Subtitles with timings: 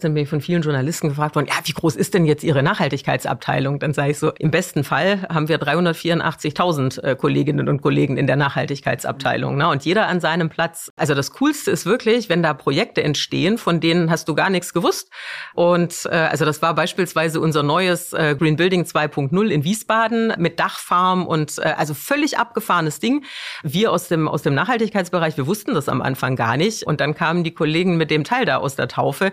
[0.00, 2.62] Dann bin ich von vielen Journalisten gefragt worden, ja, wie groß ist denn jetzt Ihre
[2.62, 3.78] Nachhaltigkeitsabteilung?
[3.78, 8.26] Dann sage ich so, im besten Fall haben wir 384.000 äh, Kolleginnen und Kollegen in
[8.26, 9.56] der Nachhaltigkeitsabteilung.
[9.56, 9.68] Ne?
[9.68, 10.92] Und jeder an seinem Platz.
[10.96, 14.72] Also das Coolste ist wirklich, wenn da Projekte entstehen, von denen hast du gar nichts
[14.72, 15.10] gewusst.
[15.54, 20.58] Und äh, also das war beispielsweise unser neues äh, Green Building 2.0 in Wiesbaden mit
[20.60, 23.24] Dachfarm und äh, also völlig abgefahrenes Ding.
[23.62, 26.84] Wir aus dem, aus dem Nachhaltigkeitsbereich, wir wussten das am Anfang gar nicht.
[26.84, 29.32] Und dann kamen die Kollegen mit dem Teil da aus der Taufe.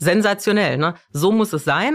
[0.00, 0.94] Sensationell, ne?
[1.12, 1.94] So muss es sein.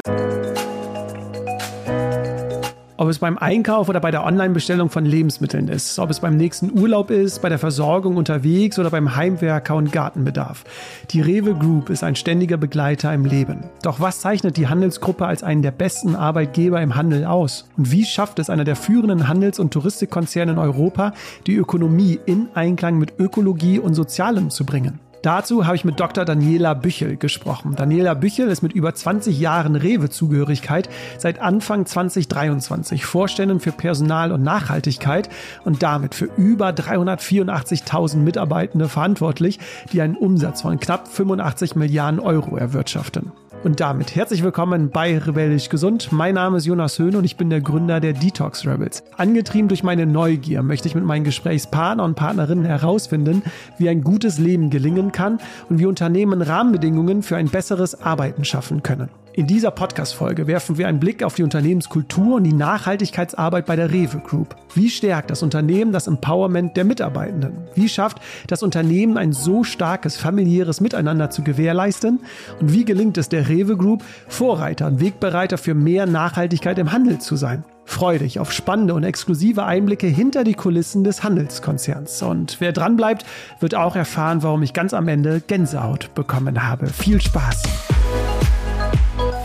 [2.98, 6.72] Ob es beim Einkauf oder bei der Online-Bestellung von Lebensmitteln ist, ob es beim nächsten
[6.80, 10.64] Urlaub ist, bei der Versorgung unterwegs oder beim Heimwerker und Gartenbedarf.
[11.10, 13.66] Die Rewe Group ist ein ständiger Begleiter im Leben.
[13.82, 17.68] Doch was zeichnet die Handelsgruppe als einen der besten Arbeitgeber im Handel aus?
[17.76, 21.14] Und wie schafft es einer der führenden Handels- und Touristikkonzerne in Europa,
[21.48, 25.00] die Ökonomie in Einklang mit Ökologie und Sozialem zu bringen?
[25.26, 26.24] Dazu habe ich mit Dr.
[26.24, 27.74] Daniela Büchel gesprochen.
[27.76, 34.44] Daniela Büchel ist mit über 20 Jahren Rewe-Zugehörigkeit seit Anfang 2023 Vorständin für Personal und
[34.44, 35.30] Nachhaltigkeit
[35.64, 39.58] und damit für über 384.000 Mitarbeitende verantwortlich,
[39.92, 43.32] die einen Umsatz von knapp 85 Milliarden Euro erwirtschaften.
[43.66, 46.12] Und damit herzlich willkommen bei Rebellisch Gesund.
[46.12, 49.04] Mein Name ist Jonas Höhn und ich bin der Gründer der Detox Rebels.
[49.18, 53.42] Angetrieben durch meine Neugier möchte ich mit meinen Gesprächspartner und Partnerinnen herausfinden,
[53.80, 58.84] wie ein gutes Leben gelingen kann und wie Unternehmen Rahmenbedingungen für ein besseres Arbeiten schaffen
[58.84, 59.10] können.
[59.38, 63.92] In dieser Podcast-Folge werfen wir einen Blick auf die Unternehmenskultur und die Nachhaltigkeitsarbeit bei der
[63.92, 64.56] Rewe Group.
[64.76, 67.52] Wie stärkt das Unternehmen das Empowerment der Mitarbeitenden?
[67.76, 72.22] Wie schafft das Unternehmen ein so starkes familiäres Miteinander zu gewährleisten?
[72.62, 77.20] Und wie gelingt es der Rewe Group, Vorreiter und Wegbereiter für mehr Nachhaltigkeit im Handel
[77.20, 77.66] zu sein?
[77.84, 82.22] Freu dich auf spannende und exklusive Einblicke hinter die Kulissen des Handelskonzerns.
[82.22, 83.26] Und wer dranbleibt,
[83.60, 86.88] wird auch erfahren, warum ich ganz am Ende Gänsehaut bekommen habe.
[86.88, 87.64] Viel Spaß!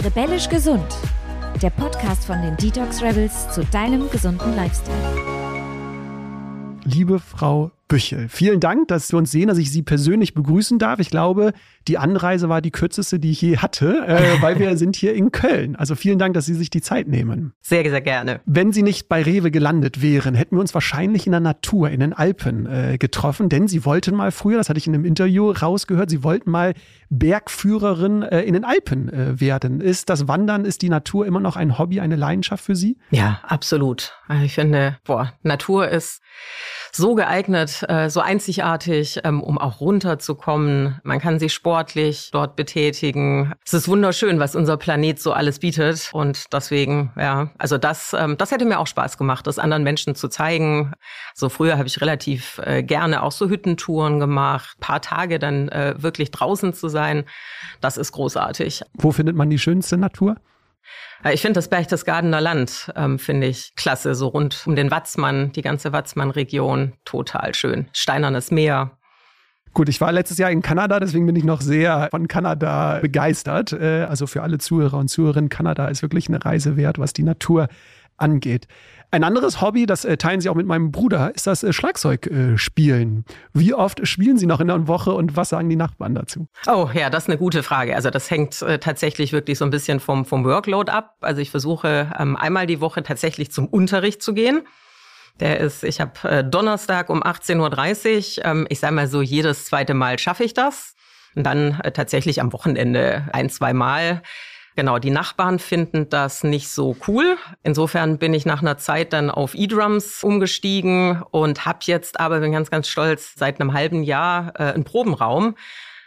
[0.02, 0.86] Rebellisch gesund.
[1.60, 4.96] Der Podcast von den Detox Rebels zu deinem gesunden Lifestyle.
[6.84, 8.30] Liebe Frau Büchel.
[8.30, 11.00] Vielen Dank, dass wir uns sehen, dass ich Sie persönlich begrüßen darf.
[11.00, 11.52] Ich glaube,
[11.88, 15.32] die Anreise war die kürzeste, die ich je hatte, äh, weil wir sind hier in
[15.32, 15.76] Köln.
[15.76, 17.52] Also vielen Dank, dass Sie sich die Zeit nehmen.
[17.60, 18.40] Sehr, sehr gerne.
[18.44, 22.00] Wenn Sie nicht bei Rewe gelandet wären, hätten wir uns wahrscheinlich in der Natur, in
[22.00, 25.50] den Alpen äh, getroffen, denn Sie wollten mal früher, das hatte ich in einem Interview
[25.50, 26.74] rausgehört, Sie wollten mal
[27.08, 29.80] Bergführerin äh, in den Alpen äh, werden.
[29.80, 32.98] Ist das Wandern, ist die Natur immer noch ein Hobby, eine Leidenschaft für Sie?
[33.10, 34.14] Ja, absolut.
[34.28, 36.22] Also ich finde, boah, Natur ist
[36.92, 41.00] so geeignet, äh, so einzigartig, ähm, um auch runterzukommen.
[41.02, 43.54] Man kann sich sportlich dort betätigen.
[43.64, 46.10] Es ist wunderschön, was unser Planet so alles bietet.
[46.12, 50.14] Und deswegen, ja, also das, ähm, das hätte mir auch Spaß gemacht, das anderen Menschen
[50.14, 50.92] zu zeigen.
[51.34, 55.94] So früher habe ich relativ äh, gerne auch so Hüttentouren gemacht, paar Tage dann äh,
[55.96, 57.24] wirklich draußen zu sein.
[57.80, 58.82] Das ist großartig.
[58.94, 60.36] Wo findet man die schönste Natur?
[61.24, 65.52] Äh, ich finde das Berchtesgadener Land, ähm, finde ich klasse, so rund um den Watzmann,
[65.52, 67.88] die ganze Watzmann-Region, total schön.
[67.94, 68.98] Steinernes Meer.
[69.72, 73.72] Gut, ich war letztes Jahr in Kanada, deswegen bin ich noch sehr von Kanada begeistert.
[73.72, 77.22] Äh, also für alle Zuhörer und Zuhörerinnen, Kanada ist wirklich eine Reise wert, was die
[77.22, 77.68] Natur
[78.16, 78.66] angeht.
[79.12, 83.24] Ein anderes Hobby, das äh, teilen Sie auch mit meinem Bruder, ist das äh, Schlagzeugspielen.
[83.52, 86.48] Wie oft spielen Sie noch in der Woche und was sagen die Nachbarn dazu?
[86.66, 87.94] Oh ja, das ist eine gute Frage.
[87.94, 91.16] Also das hängt tatsächlich wirklich so ein bisschen vom, vom Workload ab.
[91.20, 94.62] Also ich versuche ähm, einmal die Woche tatsächlich zum Unterricht zu gehen.
[95.40, 98.44] Der ist, ich habe äh, Donnerstag um 18.30 Uhr.
[98.44, 100.94] Ähm, ich sage mal so, jedes zweite Mal schaffe ich das.
[101.34, 104.22] Und dann äh, tatsächlich am Wochenende ein, zwei Mal.
[104.76, 107.36] Genau, die Nachbarn finden das nicht so cool.
[107.62, 112.52] Insofern bin ich nach einer Zeit dann auf E-Drums umgestiegen und habe jetzt aber, bin
[112.52, 115.56] ganz, ganz stolz, seit einem halben Jahr äh, einen Probenraum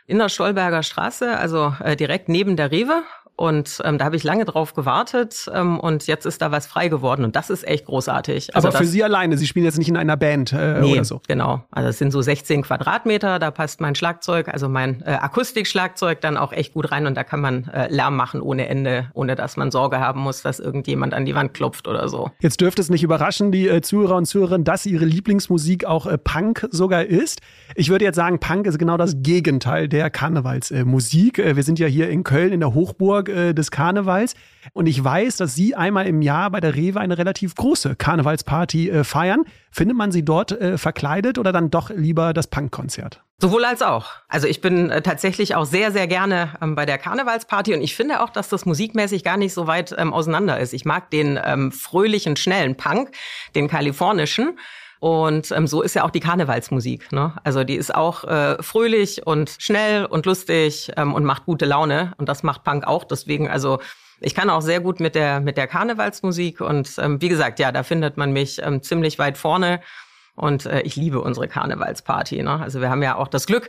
[0.06, 3.04] in der Stolberger Straße, also äh, direkt neben der Rewe.
[3.36, 6.88] Und ähm, da habe ich lange drauf gewartet ähm, und jetzt ist da was frei
[6.88, 8.56] geworden und das ist echt großartig.
[8.56, 11.04] Also Aber für Sie alleine, Sie spielen jetzt nicht in einer Band äh, nee, oder
[11.04, 11.20] so?
[11.28, 11.64] genau.
[11.72, 16.38] Also es sind so 16 Quadratmeter, da passt mein Schlagzeug, also mein äh, Akustikschlagzeug dann
[16.38, 19.58] auch echt gut rein und da kann man äh, Lärm machen ohne Ende, ohne dass
[19.58, 22.30] man Sorge haben muss, dass irgendjemand an die Wand klopft oder so.
[22.40, 26.20] Jetzt dürfte es nicht überraschen, die äh, Zuhörer und Zuhörerinnen, dass Ihre Lieblingsmusik auch äh,
[26.20, 27.42] Punk sogar ist.
[27.76, 31.40] Ich würde jetzt sagen, Punk ist genau das Gegenteil der Karnevalsmusik.
[31.40, 34.36] Äh, wir sind ja hier in Köln in der Hochburg äh, des Karnevals.
[34.74, 38.90] Und ich weiß, dass Sie einmal im Jahr bei der Rewe eine relativ große Karnevalsparty
[38.90, 39.44] äh, feiern.
[39.72, 43.22] Findet man Sie dort äh, verkleidet oder dann doch lieber das Punkkonzert?
[43.40, 44.08] Sowohl als auch.
[44.30, 47.96] Also ich bin äh, tatsächlich auch sehr, sehr gerne ähm, bei der Karnevalsparty und ich
[47.96, 50.74] finde auch, dass das musikmäßig gar nicht so weit ähm, auseinander ist.
[50.74, 53.12] Ich mag den ähm, fröhlichen, schnellen Punk,
[53.54, 54.58] den kalifornischen.
[55.04, 57.12] Und ähm, so ist ja auch die Karnevalsmusik.
[57.12, 57.34] Ne?
[57.44, 62.14] Also die ist auch äh, fröhlich und schnell und lustig ähm, und macht gute Laune.
[62.20, 63.04] Und das macht Punk auch.
[63.04, 63.80] Deswegen, also
[64.22, 66.62] ich kann auch sehr gut mit der mit der Karnevalsmusik.
[66.62, 69.82] Und ähm, wie gesagt, ja, da findet man mich ähm, ziemlich weit vorne.
[70.36, 72.42] Und äh, ich liebe unsere Karnevalsparty.
[72.42, 72.62] Ne?
[72.62, 73.68] Also wir haben ja auch das Glück,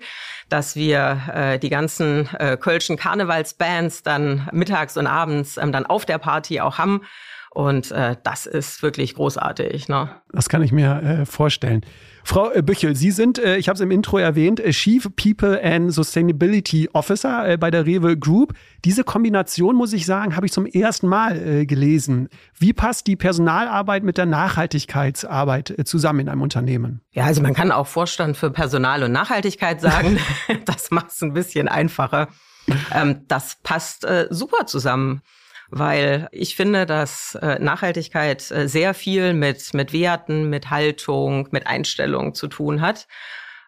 [0.48, 6.06] dass wir äh, die ganzen äh, kölschen Karnevalsbands dann mittags und abends ähm, dann auf
[6.06, 7.00] der Party auch haben.
[7.54, 9.88] Und äh, das ist wirklich großartig.
[9.88, 10.10] Ne?
[10.32, 11.86] Das kann ich mir äh, vorstellen.
[12.24, 15.62] Frau äh, Büchel, Sie sind, äh, ich habe es im Intro erwähnt, äh, Chief People
[15.62, 18.54] and Sustainability Officer äh, bei der Rewe Group.
[18.84, 22.28] Diese Kombination, muss ich sagen, habe ich zum ersten Mal gelesen.
[22.58, 27.02] Wie passt die Personalarbeit mit der Nachhaltigkeitsarbeit zusammen in einem Unternehmen?
[27.12, 30.18] Ja, also man kann auch Vorstand für Personal und Nachhaltigkeit sagen.
[30.64, 32.28] das macht es ein bisschen einfacher.
[32.92, 35.22] Ähm, das passt super zusammen
[35.76, 41.66] weil ich finde, dass äh, Nachhaltigkeit äh, sehr viel mit, mit Werten, mit Haltung, mit
[41.66, 43.08] Einstellung zu tun hat.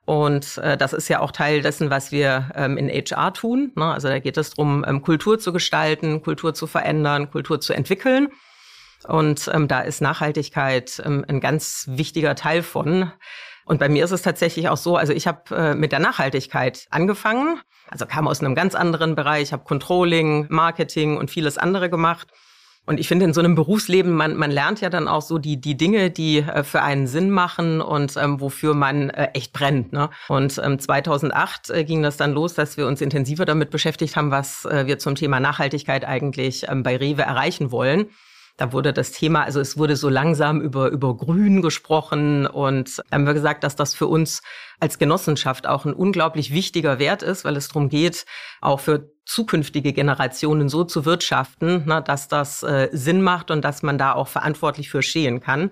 [0.04, 3.72] Und äh, das ist ja auch Teil dessen, was wir ähm, in HR tun.
[3.74, 3.86] Ne?
[3.86, 8.28] Also da geht es darum, ähm, Kultur zu gestalten, Kultur zu verändern, Kultur zu entwickeln.
[9.08, 13.10] Und ähm, da ist Nachhaltigkeit ähm, ein ganz wichtiger Teil von.
[13.66, 16.86] Und bei mir ist es tatsächlich auch so, also ich habe äh, mit der Nachhaltigkeit
[16.90, 17.60] angefangen,
[17.90, 22.28] also kam aus einem ganz anderen Bereich, habe Controlling, Marketing und vieles andere gemacht.
[22.86, 25.60] Und ich finde, in so einem Berufsleben, man, man lernt ja dann auch so die,
[25.60, 29.92] die Dinge, die äh, für einen Sinn machen und ähm, wofür man äh, echt brennt.
[29.92, 30.10] Ne?
[30.28, 34.30] Und ähm, 2008 äh, ging das dann los, dass wir uns intensiver damit beschäftigt haben,
[34.30, 38.06] was äh, wir zum Thema Nachhaltigkeit eigentlich ähm, bei Rewe erreichen wollen.
[38.56, 43.26] Da wurde das Thema, also es wurde so langsam über, über Grün gesprochen und haben
[43.26, 44.42] wir gesagt, dass das für uns
[44.80, 48.24] als Genossenschaft auch ein unglaublich wichtiger Wert ist, weil es darum geht,
[48.62, 53.82] auch für zukünftige Generationen so zu wirtschaften, na, dass das äh, Sinn macht und dass
[53.82, 55.70] man da auch verantwortlich für stehen kann.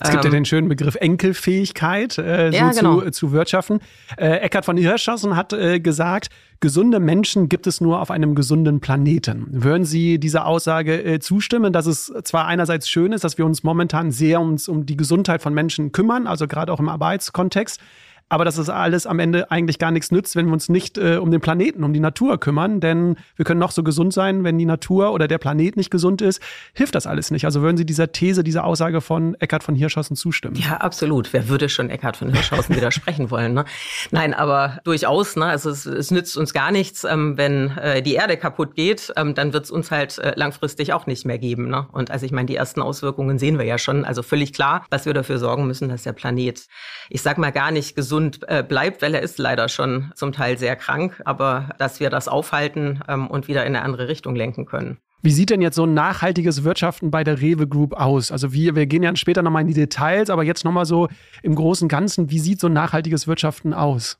[0.00, 3.00] Es gibt ja ähm, den schönen Begriff Enkelfähigkeit, äh, so ja, genau.
[3.02, 3.78] zu, zu wirtschaften.
[4.16, 8.80] Äh, Eckhard von Hirschhausen hat äh, gesagt, gesunde Menschen gibt es nur auf einem gesunden
[8.80, 9.46] Planeten.
[9.50, 13.62] Würden Sie dieser Aussage äh, zustimmen, dass es zwar einerseits schön ist, dass wir uns
[13.62, 17.80] momentan sehr uns um die Gesundheit von Menschen kümmern, also gerade auch im Arbeitskontext,
[18.28, 21.16] aber dass es alles am Ende eigentlich gar nichts nützt, wenn wir uns nicht äh,
[21.16, 22.80] um den Planeten, um die Natur kümmern.
[22.80, 26.22] Denn wir können noch so gesund sein, wenn die Natur oder der Planet nicht gesund
[26.22, 26.40] ist,
[26.72, 27.44] hilft das alles nicht.
[27.44, 30.56] Also würden Sie dieser These, dieser Aussage von Eckhard von Hirschhausen zustimmen?
[30.56, 31.32] Ja, absolut.
[31.32, 33.54] Wer würde schon Eckhard von Hirschhausen widersprechen wollen?
[33.54, 33.66] Ne?
[34.10, 35.36] Nein, aber durchaus.
[35.36, 35.44] Ne?
[35.44, 39.34] Also es, es nützt uns gar nichts, ähm, wenn äh, die Erde kaputt geht, ähm,
[39.34, 41.68] dann wird es uns halt äh, langfristig auch nicht mehr geben.
[41.68, 41.86] Ne?
[41.92, 44.04] Und also ich meine, die ersten Auswirkungen sehen wir ja schon.
[44.04, 46.66] Also völlig klar, dass wir dafür sorgen müssen, dass der Planet,
[47.10, 50.30] ich sag mal, gar nicht gesund gesund äh, bleibt, weil er ist leider schon zum
[50.30, 54.36] Teil sehr krank, aber dass wir das aufhalten ähm, und wieder in eine andere Richtung
[54.36, 54.98] lenken können.
[55.22, 58.30] Wie sieht denn jetzt so ein nachhaltiges Wirtschaften bei der Rewe Group aus?
[58.30, 61.08] Also wir, wir gehen ja später nochmal in die Details, aber jetzt nochmal so
[61.42, 64.18] im Großen und Ganzen, wie sieht so ein nachhaltiges Wirtschaften aus?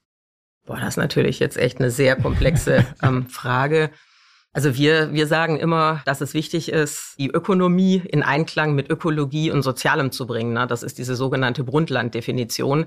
[0.66, 3.90] Boah, das ist natürlich jetzt echt eine sehr komplexe ähm, Frage.
[4.52, 9.52] Also wir, wir sagen immer, dass es wichtig ist, die Ökonomie in Einklang mit Ökologie
[9.52, 10.54] und Sozialem zu bringen.
[10.54, 10.66] Ne?
[10.66, 12.86] Das ist diese sogenannte Brundtland-Definition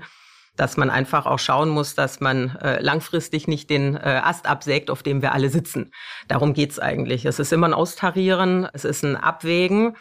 [0.58, 4.90] dass man einfach auch schauen muss, dass man äh, langfristig nicht den äh, Ast absägt,
[4.90, 5.92] auf dem wir alle sitzen.
[6.26, 7.24] Darum geht's eigentlich.
[7.24, 9.96] Es ist immer ein Austarieren, es ist ein Abwägen.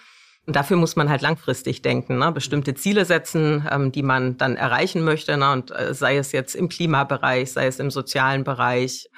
[0.48, 2.32] Und dafür muss man halt langfristig denken, ne?
[2.32, 5.36] bestimmte Ziele setzen, ähm, die man dann erreichen möchte.
[5.36, 5.52] Ne?
[5.52, 9.10] Und äh, sei es jetzt im Klimabereich, sei es im sozialen Bereich.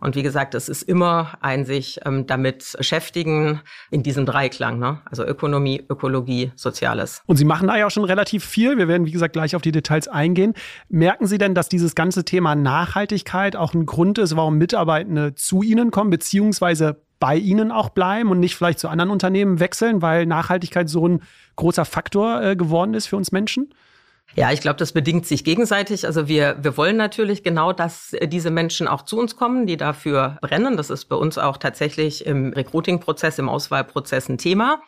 [0.00, 3.60] Und wie gesagt, es ist immer ein sich ähm, damit beschäftigen
[3.90, 5.00] in diesem Dreiklang, ne?
[5.06, 7.22] also Ökonomie, Ökologie, Soziales.
[7.26, 8.78] Und Sie machen da ja auch schon relativ viel.
[8.78, 10.54] Wir werden, wie gesagt, gleich auf die Details eingehen.
[10.88, 15.62] Merken Sie denn, dass dieses ganze Thema Nachhaltigkeit auch ein Grund ist, warum Mitarbeitende zu
[15.62, 20.26] Ihnen kommen, beziehungsweise bei Ihnen auch bleiben und nicht vielleicht zu anderen Unternehmen wechseln, weil
[20.26, 21.22] Nachhaltigkeit so ein
[21.56, 23.72] großer Faktor äh, geworden ist für uns Menschen?
[24.36, 26.06] Ja, ich glaube, das bedingt sich gegenseitig.
[26.06, 29.76] Also wir, wir wollen natürlich genau, dass äh, diese Menschen auch zu uns kommen, die
[29.76, 30.76] dafür brennen.
[30.76, 34.82] Das ist bei uns auch tatsächlich im Recruiting-Prozess, im Auswahlprozess ein Thema.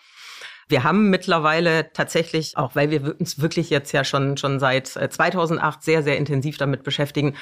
[0.69, 5.79] Wir haben mittlerweile tatsächlich, auch weil wir uns wirklich jetzt ja schon, schon seit 2008
[5.79, 7.37] äh, sehr, sehr intensiv damit beschäftigen,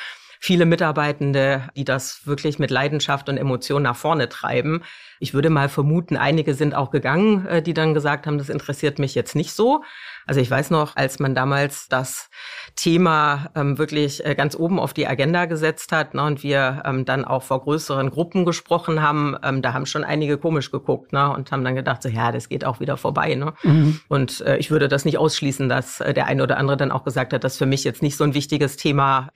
[0.45, 4.83] viele Mitarbeitende, die das wirklich mit Leidenschaft und Emotion nach vorne treiben.
[5.19, 8.99] Ich würde mal vermuten, einige sind auch gegangen, äh, die dann gesagt haben, das interessiert
[8.99, 9.83] mich jetzt nicht so.
[10.27, 12.29] Also ich weiß noch, als man damals das
[12.77, 17.05] Thema ähm, wirklich äh, ganz oben auf die Agenda gesetzt hat ne, und wir ähm,
[17.05, 21.33] dann auch vor größeren Gruppen gesprochen haben, ähm, da haben schon einige komisch geguckt ne,
[21.33, 23.37] und haben dann gedacht, so ja, das geht auch wieder vorbei.
[23.37, 23.53] Ne?
[23.63, 24.01] Mhm.
[24.09, 27.05] Und äh, ich würde das nicht ausschließen, dass äh, der eine oder andere dann auch
[27.05, 29.29] gesagt hat, das ist für mich jetzt nicht so ein wichtiges Thema.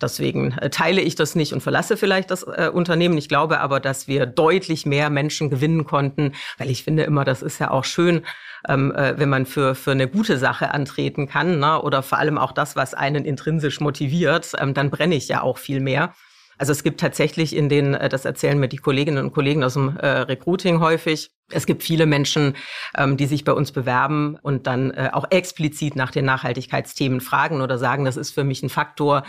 [0.00, 3.18] Deswegen äh, teile ich das nicht und verlasse vielleicht das äh, Unternehmen.
[3.18, 7.42] Ich glaube aber, dass wir deutlich mehr Menschen gewinnen konnten, weil ich finde immer, das
[7.42, 8.22] ist ja auch schön,
[8.68, 12.38] ähm, äh, wenn man für, für eine gute Sache antreten kann, ne, oder vor allem
[12.38, 16.14] auch das, was einen intrinsisch motiviert, ähm, dann brenne ich ja auch viel mehr.
[16.58, 19.74] Also es gibt tatsächlich in den, äh, das erzählen mir die Kolleginnen und Kollegen aus
[19.74, 22.56] dem äh, Recruiting häufig, es gibt viele Menschen,
[22.96, 27.60] ähm, die sich bei uns bewerben und dann äh, auch explizit nach den Nachhaltigkeitsthemen fragen
[27.60, 29.22] oder sagen, das ist für mich ein Faktor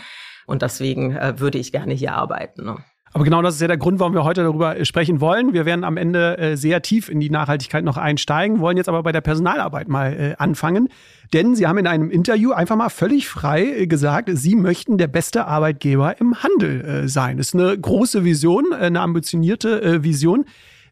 [0.46, 2.64] und deswegen äh, würde ich gerne hier arbeiten.
[2.64, 2.84] Ne?
[3.18, 5.52] Aber genau das ist ja der Grund, warum wir heute darüber äh, sprechen wollen.
[5.52, 9.02] Wir werden am Ende äh, sehr tief in die Nachhaltigkeit noch einsteigen, wollen jetzt aber
[9.02, 10.88] bei der Personalarbeit mal äh, anfangen.
[11.32, 15.46] Denn Sie haben in einem Interview einfach mal völlig frei gesagt, Sie möchten der beste
[15.46, 17.38] Arbeitgeber im Handel sein.
[17.38, 20.44] Das ist eine große Vision, eine ambitionierte Vision.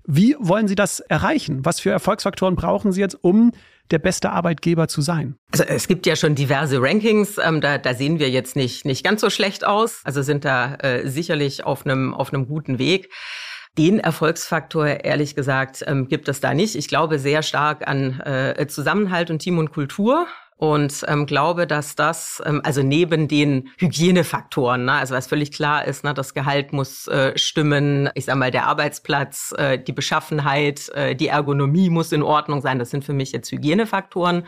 [0.04, 1.64] Wie wollen Sie das erreichen?
[1.64, 3.52] Was für Erfolgsfaktoren brauchen Sie jetzt, um
[3.90, 5.36] der beste Arbeitgeber zu sein?
[5.52, 9.04] Also es gibt ja schon diverse Rankings, ähm, da, da sehen wir jetzt nicht, nicht
[9.04, 10.00] ganz so schlecht aus.
[10.04, 13.10] Also sind da äh, sicherlich auf einem, auf einem guten Weg.
[13.78, 16.76] Den Erfolgsfaktor, ehrlich gesagt, ähm, gibt es da nicht.
[16.76, 20.26] Ich glaube sehr stark an äh, Zusammenhalt und Team und Kultur
[20.58, 25.84] und ähm, glaube, dass das, ähm, also neben den Hygienefaktoren, ne, also was völlig klar
[25.84, 30.88] ist, ne, das Gehalt muss äh, stimmen, ich sag mal, der Arbeitsplatz, äh, die Beschaffenheit,
[30.90, 34.46] äh, die Ergonomie muss in Ordnung sein, das sind für mich jetzt Hygienefaktoren.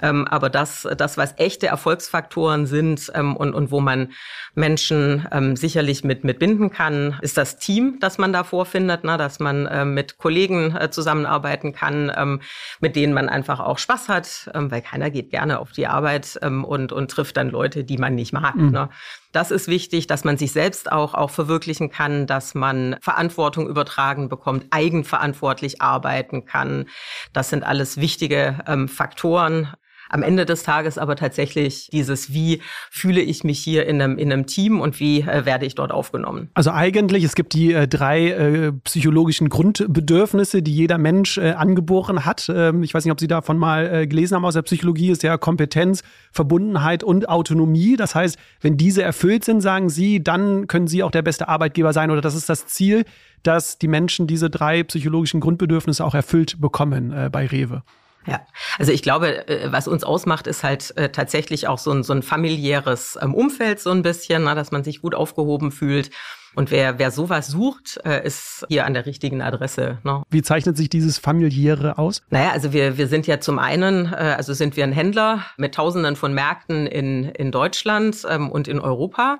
[0.00, 4.12] Ähm, aber das, das, was echte Erfolgsfaktoren sind ähm, und, und wo man
[4.54, 9.16] Menschen ähm, sicherlich mit, mit binden kann, ist das Team, das man da vorfindet, ne?
[9.16, 12.40] dass man äh, mit Kollegen äh, zusammenarbeiten kann, ähm,
[12.80, 16.38] mit denen man einfach auch Spaß hat, ähm, weil keiner geht gerne auf die Arbeit
[16.42, 18.56] ähm, und, und trifft dann Leute, die man nicht mag.
[18.56, 18.70] Mhm.
[18.70, 18.88] Ne?
[19.32, 24.28] Das ist wichtig, dass man sich selbst auch, auch verwirklichen kann, dass man Verantwortung übertragen
[24.28, 26.86] bekommt, eigenverantwortlich arbeiten kann.
[27.32, 29.72] Das sind alles wichtige ähm, Faktoren
[30.10, 34.32] am Ende des Tages aber tatsächlich dieses, wie fühle ich mich hier in einem, in
[34.32, 36.50] einem Team und wie äh, werde ich dort aufgenommen.
[36.54, 42.24] Also eigentlich, es gibt die äh, drei äh, psychologischen Grundbedürfnisse, die jeder Mensch äh, angeboren
[42.24, 42.50] hat.
[42.52, 45.22] Ähm, ich weiß nicht, ob Sie davon mal äh, gelesen haben aus der Psychologie, ist
[45.22, 46.02] ja Kompetenz,
[46.32, 47.96] Verbundenheit und Autonomie.
[47.96, 51.92] Das heißt, wenn diese erfüllt sind, sagen Sie, dann können Sie auch der beste Arbeitgeber
[51.92, 53.04] sein oder das ist das Ziel,
[53.42, 57.82] dass die Menschen diese drei psychologischen Grundbedürfnisse auch erfüllt bekommen äh, bei Rewe.
[58.26, 58.40] Ja,
[58.78, 62.12] also ich glaube, äh, was uns ausmacht, ist halt äh, tatsächlich auch so ein, so
[62.12, 66.10] ein familiäres ähm, Umfeld so ein bisschen, na, dass man sich gut aufgehoben fühlt.
[66.54, 69.98] Und wer, wer sowas sucht, äh, ist hier an der richtigen Adresse.
[70.02, 70.22] Ne?
[70.30, 72.22] Wie zeichnet sich dieses familiäre aus?
[72.28, 76.16] Naja, also wir, wir sind ja zum einen, also sind wir ein Händler mit Tausenden
[76.16, 79.38] von Märkten in, in Deutschland ähm, und in Europa.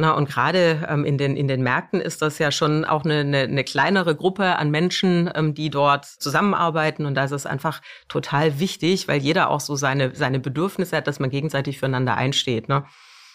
[0.00, 3.20] Na, und gerade ähm, in, den, in den Märkten ist das ja schon auch eine,
[3.20, 7.04] eine, eine kleinere Gruppe an Menschen, ähm, die dort zusammenarbeiten.
[7.04, 11.06] Und da ist es einfach total wichtig, weil jeder auch so seine, seine Bedürfnisse hat,
[11.06, 12.70] dass man gegenseitig füreinander einsteht.
[12.70, 12.86] Ne?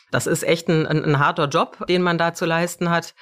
[0.09, 3.13] Das ist echt ein, ein, ein harter Job, den man da zu leisten hat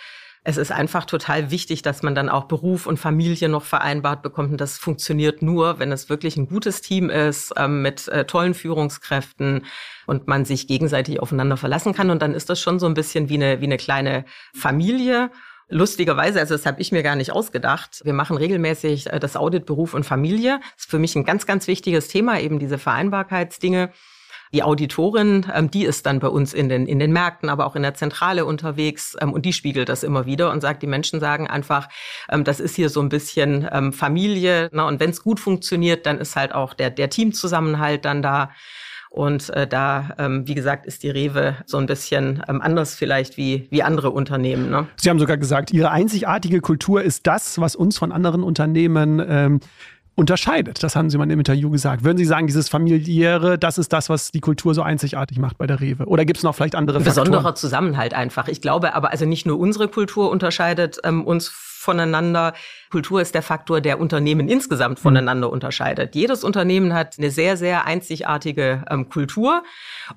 [0.45, 4.51] es ist einfach total wichtig, dass man dann auch Beruf und Familie noch vereinbart bekommt.
[4.51, 8.53] Und das funktioniert nur, wenn es wirklich ein gutes Team ist, ähm, mit äh, tollen
[8.53, 9.65] Führungskräften
[10.05, 12.09] und man sich gegenseitig aufeinander verlassen kann.
[12.09, 15.31] Und dann ist das schon so ein bisschen wie eine, wie eine kleine Familie.
[15.69, 18.01] Lustigerweise, also das habe ich mir gar nicht ausgedacht.
[18.03, 20.59] Wir machen regelmäßig äh, das Audit Beruf und Familie.
[20.75, 23.91] Das ist für mich ein ganz, ganz wichtiges Thema, eben diese Vereinbarkeitsdinge.
[24.53, 27.75] Die Auditorin, ähm, die ist dann bei uns in den, in den Märkten, aber auch
[27.75, 31.19] in der Zentrale unterwegs ähm, und die spiegelt das immer wieder und sagt, die Menschen
[31.19, 31.89] sagen einfach,
[32.29, 34.69] ähm, das ist hier so ein bisschen ähm, Familie.
[34.71, 38.51] Na, und wenn es gut funktioniert, dann ist halt auch der, der Teamzusammenhalt dann da.
[39.13, 43.37] Und äh, da, ähm, wie gesagt, ist die Rewe so ein bisschen ähm, anders vielleicht
[43.37, 44.71] wie, wie andere Unternehmen.
[44.71, 44.87] Ne?
[44.95, 49.59] Sie haben sogar gesagt, Ihre einzigartige Kultur ist das, was uns von anderen Unternehmen ähm,
[50.15, 50.83] unterscheidet.
[50.83, 52.03] Das haben Sie mal im Interview gesagt.
[52.03, 55.67] Würden Sie sagen, dieses familiäre, das ist das, was die Kultur so einzigartig macht bei
[55.67, 56.05] der Rewe?
[56.05, 57.25] Oder gibt es noch vielleicht andere Faktoren?
[57.25, 58.47] Besonderer Zusammenhalt einfach.
[58.47, 61.47] Ich glaube aber, also nicht nur unsere Kultur unterscheidet ähm, uns
[61.83, 62.53] voneinander.
[62.89, 65.03] Kultur ist der Faktor, der Unternehmen insgesamt mhm.
[65.03, 66.15] voneinander unterscheidet.
[66.15, 69.63] Jedes Unternehmen hat eine sehr, sehr einzigartige ähm, Kultur.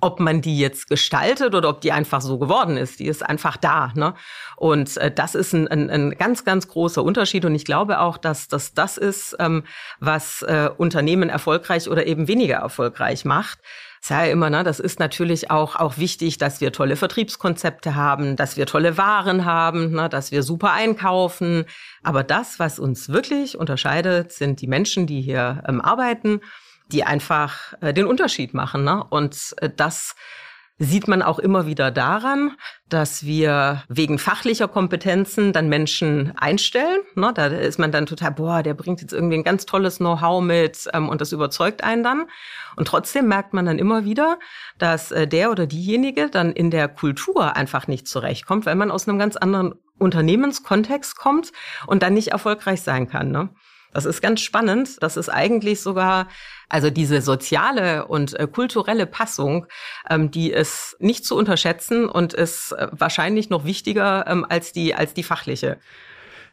[0.01, 3.57] Ob man die jetzt gestaltet oder ob die einfach so geworden ist, die ist einfach
[3.57, 3.93] da.
[3.95, 4.15] Ne?
[4.57, 7.45] Und äh, das ist ein, ein, ein ganz, ganz großer Unterschied.
[7.45, 9.65] Und ich glaube auch, dass, dass das ist, ähm,
[10.01, 13.59] was äh, Unternehmen erfolgreich oder eben weniger erfolgreich macht
[14.07, 18.57] sage immer, ne, das ist natürlich auch, auch wichtig, dass wir tolle Vertriebskonzepte haben, dass
[18.57, 21.65] wir tolle Waren haben, ne, dass wir super einkaufen.
[22.03, 26.41] Aber das, was uns wirklich unterscheidet, sind die Menschen, die hier ähm, arbeiten,
[26.93, 28.85] die einfach äh, den Unterschied machen.
[28.85, 29.03] Ne?
[29.11, 30.15] Und äh, das
[30.79, 32.53] sieht man auch immer wieder daran,
[32.89, 37.01] dass wir wegen fachlicher Kompetenzen dann Menschen einstellen.
[37.15, 40.43] Ne, da ist man dann total, boah, der bringt jetzt irgendwie ein ganz tolles Know-how
[40.43, 42.27] mit ähm, und das überzeugt einen dann.
[42.77, 44.39] Und trotzdem merkt man dann immer wieder,
[44.79, 49.09] dass äh, der oder diejenige dann in der Kultur einfach nicht zurechtkommt, weil man aus
[49.09, 51.53] einem ganz anderen Unternehmenskontext kommt
[51.87, 53.31] und dann nicht erfolgreich sein kann.
[53.31, 53.49] Ne?
[53.97, 55.03] Das ist ganz spannend.
[55.03, 56.29] Das ist eigentlich sogar
[56.69, 59.67] also diese soziale und äh, kulturelle Passung,
[60.11, 64.95] ähm, die ist nicht zu unterschätzen und ist äh, wahrscheinlich noch wichtiger ähm, als die
[64.95, 65.79] als die fachliche.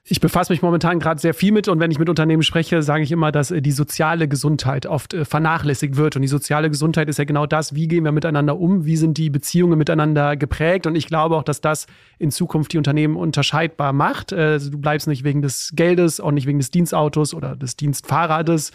[0.05, 3.03] Ich befasse mich momentan gerade sehr viel mit und wenn ich mit Unternehmen spreche, sage
[3.03, 6.17] ich immer, dass äh, die soziale Gesundheit oft äh, vernachlässigt wird.
[6.17, 9.17] Und die soziale Gesundheit ist ja genau das, wie gehen wir miteinander um, wie sind
[9.17, 10.87] die Beziehungen miteinander geprägt.
[10.87, 11.87] Und ich glaube auch, dass das
[12.19, 14.33] in Zukunft die Unternehmen unterscheidbar macht.
[14.33, 18.71] Also du bleibst nicht wegen des Geldes, auch nicht wegen des Dienstautos oder des Dienstfahrrades,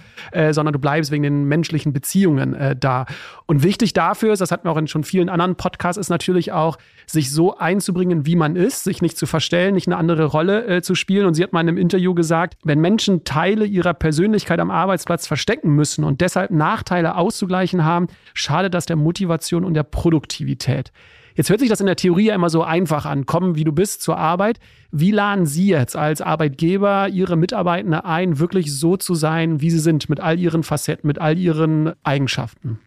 [0.50, 3.06] sondern du bleibst wegen den menschlichen Beziehungen da.
[3.46, 6.52] Und wichtig dafür ist, das hatten wir auch in schon vielen anderen Podcasts, ist natürlich
[6.52, 10.82] auch, sich so einzubringen, wie man ist, sich nicht zu verstellen, nicht eine andere Rolle
[10.82, 11.26] zu spielen spielen.
[11.26, 15.26] Und sie hat mal in einem Interview gesagt, wenn Menschen Teile ihrer Persönlichkeit am Arbeitsplatz
[15.26, 20.92] verstecken müssen und deshalb Nachteile auszugleichen haben, schadet das der Motivation und der Produktivität.
[21.34, 23.24] Jetzt hört sich das in der Theorie ja immer so einfach an.
[23.24, 24.58] Kommen, wie du bist, zur Arbeit.
[24.90, 29.78] Wie laden Sie jetzt als Arbeitgeber Ihre Mitarbeitende ein, wirklich so zu sein, wie sie
[29.78, 32.80] sind, mit all ihren Facetten, mit all ihren Eigenschaften?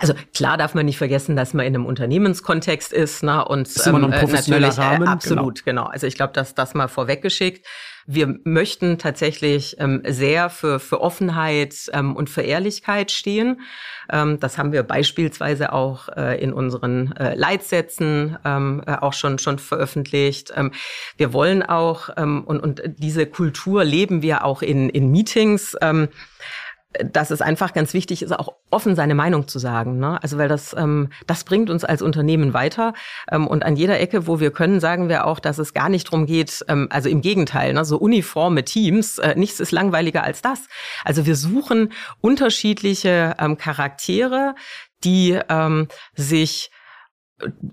[0.00, 3.44] Also klar darf man nicht vergessen, dass man in einem Unternehmenskontext ist, ne?
[3.44, 5.06] Und ist ähm, professioneller natürlich, Rahmen.
[5.06, 5.82] Äh, absolut, genau.
[5.82, 5.92] genau.
[5.92, 7.66] Also ich glaube, dass das mal vorweggeschickt.
[8.06, 13.62] Wir möchten tatsächlich ähm, sehr für, für Offenheit ähm, und für Ehrlichkeit stehen.
[14.10, 19.38] Ähm, das haben wir beispielsweise auch äh, in unseren äh, Leitsätzen ähm, äh, auch schon,
[19.38, 20.52] schon veröffentlicht.
[20.54, 20.72] Ähm,
[21.16, 25.74] wir wollen auch, ähm, und, und diese Kultur leben wir auch in, in Meetings.
[25.80, 26.08] Ähm,
[27.02, 29.98] dass es einfach ganz wichtig ist, auch offen seine Meinung zu sagen.
[29.98, 30.22] Ne?
[30.22, 32.94] Also weil das, ähm, das bringt uns als Unternehmen weiter.
[33.30, 36.04] Ähm, und an jeder Ecke, wo wir können, sagen wir auch, dass es gar nicht
[36.04, 37.84] drum geht, ähm, also im Gegenteil, ne?
[37.84, 40.66] so uniforme Teams, äh, nichts ist langweiliger als das.
[41.04, 44.54] Also wir suchen unterschiedliche ähm, Charaktere,
[45.02, 46.70] die ähm, sich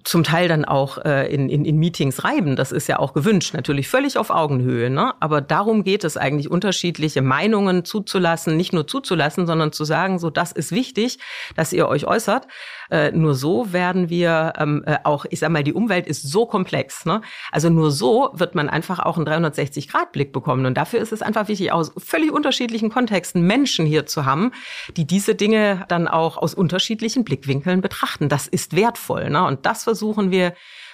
[0.04, 2.56] zum Teil dann auch äh, in, in, in Meetings reiben.
[2.56, 4.90] Das ist ja auch gewünscht, natürlich völlig auf Augenhöhe.
[4.90, 5.14] Ne?
[5.20, 10.32] Aber darum geht es eigentlich, unterschiedliche Meinungen zuzulassen, nicht nur zuzulassen, sondern zu sagen, so
[10.32, 11.20] das ist wichtig,
[11.56, 12.48] dass ihr euch äußert.
[12.92, 16.46] Äh, nur so werden wir ähm, äh, auch, ich sag mal, die Umwelt ist so
[16.46, 17.06] komplex.
[17.06, 17.22] Ne?
[17.52, 20.66] Also nur so wird man einfach auch einen 360-Grad-Blick bekommen.
[20.66, 24.52] Und dafür ist es einfach wichtig, aus völlig unterschiedlichen Kontexten Menschen hier zu haben,
[24.98, 28.28] die diese Dinge dann auch aus unterschiedlichen Blickwinkeln betrachten.
[28.28, 29.30] Das ist wertvoll.
[29.30, 29.46] Ne?
[29.46, 30.54] Und das versuchen wir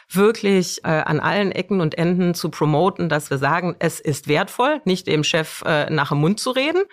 [0.09, 4.81] wirklich äh, an allen Ecken und Enden zu promoten, dass wir sagen, es ist wertvoll,
[4.85, 6.83] nicht dem Chef äh, nach dem Mund zu reden,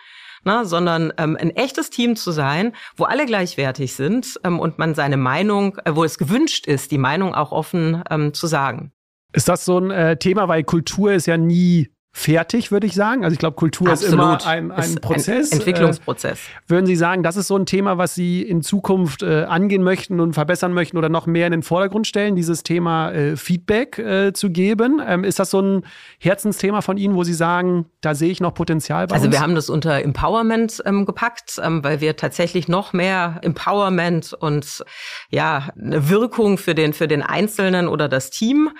[0.45, 4.95] ne, sondern ähm, ein echtes Team zu sein, wo alle gleichwertig sind ähm, und man
[4.95, 8.93] seine Meinung, äh, wo es gewünscht ist, die Meinung auch offen ähm, zu sagen.
[9.33, 13.25] Ist das so ein äh, Thema, weil Kultur ist ja nie fertig, würde ich sagen.
[13.25, 14.09] Also ich glaube, Kultur Absolut.
[14.09, 15.51] ist immer ein, ein Prozess.
[15.51, 16.39] Ein Entwicklungsprozess.
[16.39, 19.83] Äh, würden Sie sagen, das ist so ein Thema, was Sie in Zukunft äh, angehen
[19.83, 23.99] möchten und verbessern möchten oder noch mehr in den Vordergrund stellen, dieses Thema äh, Feedback
[23.99, 25.03] äh, zu geben?
[25.05, 25.83] Ähm, ist das so ein
[26.21, 29.35] Herzensthema von Ihnen, wo Sie sagen, da sehe ich noch Potenzial bei Also uns?
[29.35, 34.85] wir haben das unter Empowerment ähm, gepackt, ähm, weil wir tatsächlich noch mehr Empowerment und
[35.31, 38.71] ja, eine Wirkung für den, für den Einzelnen oder das Team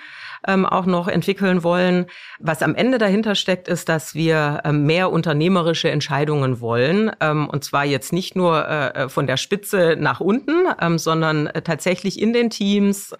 [0.47, 2.05] ähm, auch noch entwickeln wollen.
[2.39, 7.11] Was am Ende dahinter steckt, ist, dass wir ähm, mehr unternehmerische Entscheidungen wollen.
[7.19, 11.47] Ähm, und zwar jetzt nicht nur äh, äh von der Spitze nach unten, ähm, sondern
[11.47, 13.15] äh, tatsächlich in den Teams,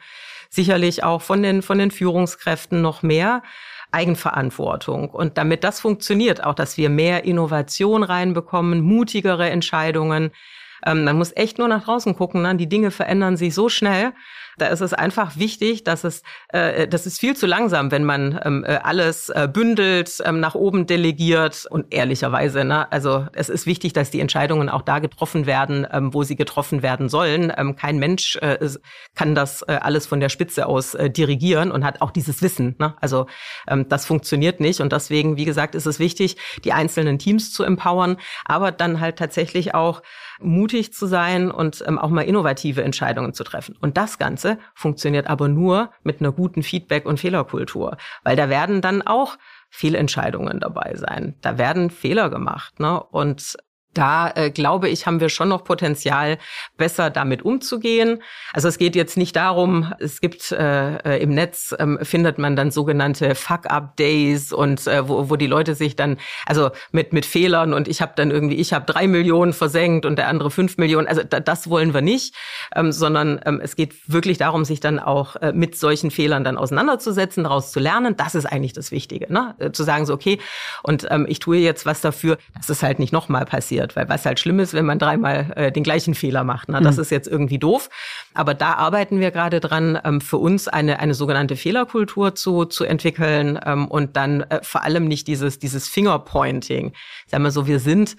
[0.50, 3.44] sicherlich auch von den, von den Führungskräften noch mehr.
[3.92, 5.10] Eigenverantwortung.
[5.10, 10.32] Und damit das funktioniert, auch dass wir mehr Innovation reinbekommen, mutigere Entscheidungen,
[10.86, 12.42] ähm, man muss echt nur nach draußen gucken.
[12.42, 12.56] Ne?
[12.56, 14.14] Die Dinge verändern sich so schnell.
[14.58, 18.40] Da ist es einfach wichtig, dass es, äh, das ist viel zu langsam, wenn man
[18.44, 23.66] ähm, äh, alles äh, bündelt, ähm, nach oben delegiert und ehrlicherweise, ne, also es ist
[23.66, 27.52] wichtig, dass die Entscheidungen auch da getroffen werden, ähm, wo sie getroffen werden sollen.
[27.56, 28.58] Ähm, kein Mensch äh,
[29.16, 32.76] kann das äh, alles von der Spitze aus äh, dirigieren und hat auch dieses Wissen.
[32.80, 32.96] Ne?
[33.02, 33.28] Also
[33.68, 37.64] ähm, das funktioniert nicht und deswegen, wie gesagt, ist es wichtig, die einzelnen Teams zu
[37.64, 40.02] empowern, aber dann halt tatsächlich auch
[40.40, 43.76] mutig zu sein und ähm, auch mal innovative Entscheidungen zu treffen.
[43.82, 48.82] Und das Ganze funktioniert aber nur mit einer guten Feedback- und Fehlerkultur, weil da werden
[48.82, 49.38] dann auch
[49.70, 51.36] Fehlentscheidungen dabei sein.
[51.42, 52.80] Da werden Fehler gemacht.
[52.80, 53.02] Ne?
[53.02, 53.58] Und
[53.98, 56.38] da äh, glaube ich, haben wir schon noch Potenzial,
[56.78, 58.22] besser damit umzugehen.
[58.54, 62.56] Also es geht jetzt nicht darum, es gibt äh, äh im Netz ähm, findet man
[62.56, 67.74] dann sogenannte Fuck-up-Days und äh, wo, wo die Leute sich dann, also mit mit Fehlern
[67.74, 71.08] und ich habe dann irgendwie, ich habe drei Millionen versenkt und der andere fünf Millionen.
[71.08, 72.36] Also da, das wollen wir nicht,
[72.76, 76.58] ähm, sondern ähm, es geht wirklich darum, sich dann auch äh, mit solchen Fehlern dann
[76.58, 78.16] auseinanderzusetzen, daraus zu lernen.
[78.18, 79.56] Das ist eigentlich das Wichtige, ne?
[79.60, 80.40] Äh, zu sagen so okay
[80.84, 83.96] und ähm, ich tue jetzt was dafür, dass es halt nicht nochmal passiert passiert.
[83.96, 86.70] Weil was halt schlimm ist, wenn man dreimal äh, den gleichen Fehler macht.
[86.70, 86.82] Ne?
[86.82, 87.02] Das mhm.
[87.02, 87.90] ist jetzt irgendwie doof.
[88.34, 92.84] Aber da arbeiten wir gerade dran, ähm, für uns eine, eine sogenannte Fehlerkultur zu, zu
[92.84, 96.94] entwickeln ähm, und dann äh, vor allem nicht dieses, dieses Fingerpointing.
[97.28, 98.16] Sagen wir so, wir sind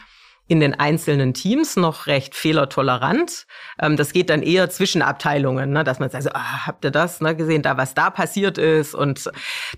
[0.49, 3.47] in den einzelnen Teams noch recht fehlertolerant.
[3.81, 7.21] Ähm, das geht dann eher zwischen Abteilungen, ne, dass man sagt, ah, habt ihr das
[7.21, 9.31] ne, gesehen, da was da passiert ist und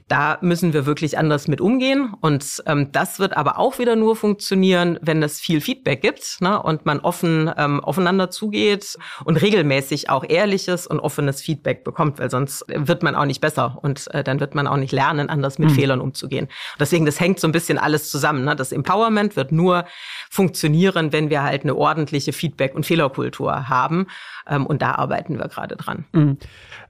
[0.08, 4.14] da müssen wir wirklich anders mit umgehen und ähm, das wird aber auch wieder nur
[4.14, 10.10] funktionieren, wenn es viel Feedback gibt ne, und man offen ähm, aufeinander zugeht und regelmäßig
[10.10, 14.22] auch ehrliches und offenes Feedback bekommt, weil sonst wird man auch nicht besser und äh,
[14.22, 15.74] dann wird man auch nicht lernen, anders mit mhm.
[15.74, 16.48] Fehlern umzugehen.
[16.78, 18.44] Deswegen, das hängt so ein bisschen alles zusammen.
[18.44, 18.54] Ne?
[18.54, 19.86] Das Empowerment wird nur
[20.28, 24.06] funktionieren funktionieren, wenn wir halt eine ordentliche Feedback- und Fehlerkultur haben.
[24.48, 26.04] Ähm, und da arbeiten wir gerade dran.
[26.12, 26.38] Mhm.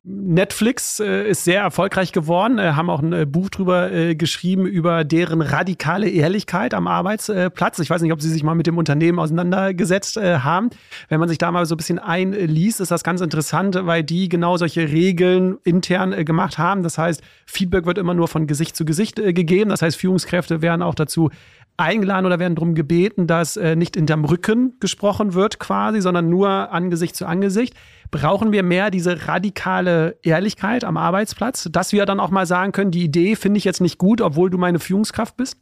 [0.04, 4.64] Netflix äh, ist sehr erfolgreich geworden, äh, haben auch ein äh, Buch drüber äh, geschrieben
[4.64, 7.78] über deren radikale Ehrlichkeit am Arbeitsplatz.
[7.81, 10.70] Ich weiß nicht, ob Sie sich mal mit dem Unternehmen auseinandergesetzt äh, haben.
[11.09, 14.31] Wenn man sich da mal so ein bisschen einliest, ist das ganz interessant, weil die
[14.31, 16.83] genau solche Regeln intern äh, gemacht haben.
[16.83, 19.68] Das heißt, Feedback wird immer nur von Gesicht zu Gesicht gegeben.
[19.68, 21.31] Das heißt, Führungskräfte werden auch dazu
[21.78, 26.48] eingeladen oder werden darum gebeten, dass äh, nicht hinterm Rücken gesprochen wird quasi, sondern nur
[26.72, 27.74] Angesicht zu Angesicht.
[28.10, 32.90] Brauchen wir mehr diese radikale Ehrlichkeit am Arbeitsplatz, dass wir dann auch mal sagen können,
[32.90, 35.58] die Idee finde ich jetzt nicht gut, obwohl du meine Führungskraft bist?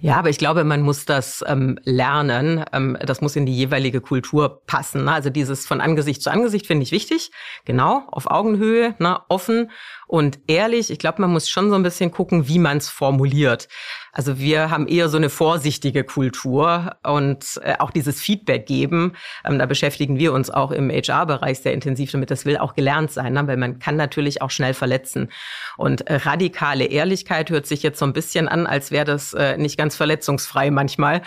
[0.00, 2.64] Ja, aber ich glaube, man muss das ähm, lernen.
[2.72, 5.04] Ähm, das muss in die jeweilige Kultur passen.
[5.04, 5.12] Ne?
[5.12, 7.30] Also dieses von Angesicht zu Angesicht finde ich wichtig.
[7.64, 9.20] Genau, auf Augenhöhe, ne?
[9.28, 9.70] offen
[10.06, 10.90] und ehrlich.
[10.90, 13.68] Ich glaube, man muss schon so ein bisschen gucken, wie man es formuliert.
[14.14, 19.14] Also wir haben eher so eine vorsichtige Kultur und äh, auch dieses Feedback geben.
[19.44, 22.30] Ähm, da beschäftigen wir uns auch im HR-Bereich sehr intensiv damit.
[22.30, 23.46] Das will auch gelernt sein, ne?
[23.48, 25.30] weil man kann natürlich auch schnell verletzen.
[25.76, 29.56] Und äh, radikale Ehrlichkeit hört sich jetzt so ein bisschen an, als wäre das äh,
[29.56, 31.22] nicht ganz verletzungsfrei manchmal.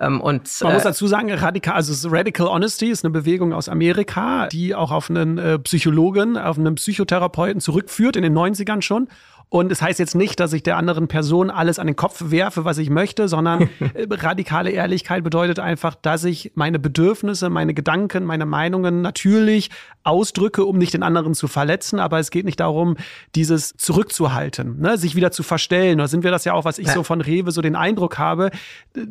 [0.00, 3.68] Ähm, und man muss äh, dazu sagen, radikal, also Radical Honesty ist eine Bewegung aus
[3.68, 9.08] Amerika, die auch auf einen äh, Psychologen, auf einen Psychotherapeuten zurückführt in den 90ern schon.
[9.52, 12.64] Und es heißt jetzt nicht, dass ich der anderen Person alles an den Kopf werfe,
[12.64, 18.24] was ich möchte, sondern äh, radikale Ehrlichkeit bedeutet einfach, dass ich meine Bedürfnisse, meine Gedanken,
[18.24, 19.68] meine Meinungen natürlich
[20.04, 22.00] ausdrücke, um nicht den anderen zu verletzen.
[22.00, 22.96] Aber es geht nicht darum,
[23.34, 24.96] dieses zurückzuhalten, ne?
[24.96, 25.98] sich wieder zu verstellen.
[25.98, 26.94] Da sind wir das ja auch, was ich ja.
[26.94, 28.52] so von Rewe so den Eindruck habe,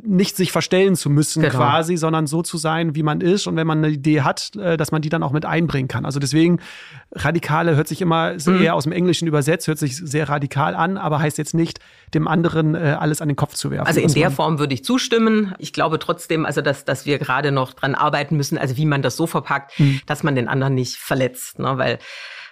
[0.03, 1.55] nicht sich verstellen zu müssen genau.
[1.55, 3.45] quasi, sondern so zu sein, wie man ist.
[3.45, 6.03] Und wenn man eine Idee hat, äh, dass man die dann auch mit einbringen kann.
[6.03, 6.57] Also deswegen,
[7.11, 8.59] radikale hört sich immer mhm.
[8.59, 11.79] eher aus dem Englischen übersetzt, hört sich sehr radikal an, aber heißt jetzt nicht,
[12.13, 13.87] dem anderen äh, alles an den Kopf zu werfen.
[13.87, 15.53] Also in der Form würde ich zustimmen.
[15.59, 19.01] Ich glaube trotzdem, also dass, dass wir gerade noch dran arbeiten müssen, also wie man
[19.01, 20.01] das so verpackt, mhm.
[20.05, 21.77] dass man den anderen nicht verletzt, ne?
[21.77, 21.99] weil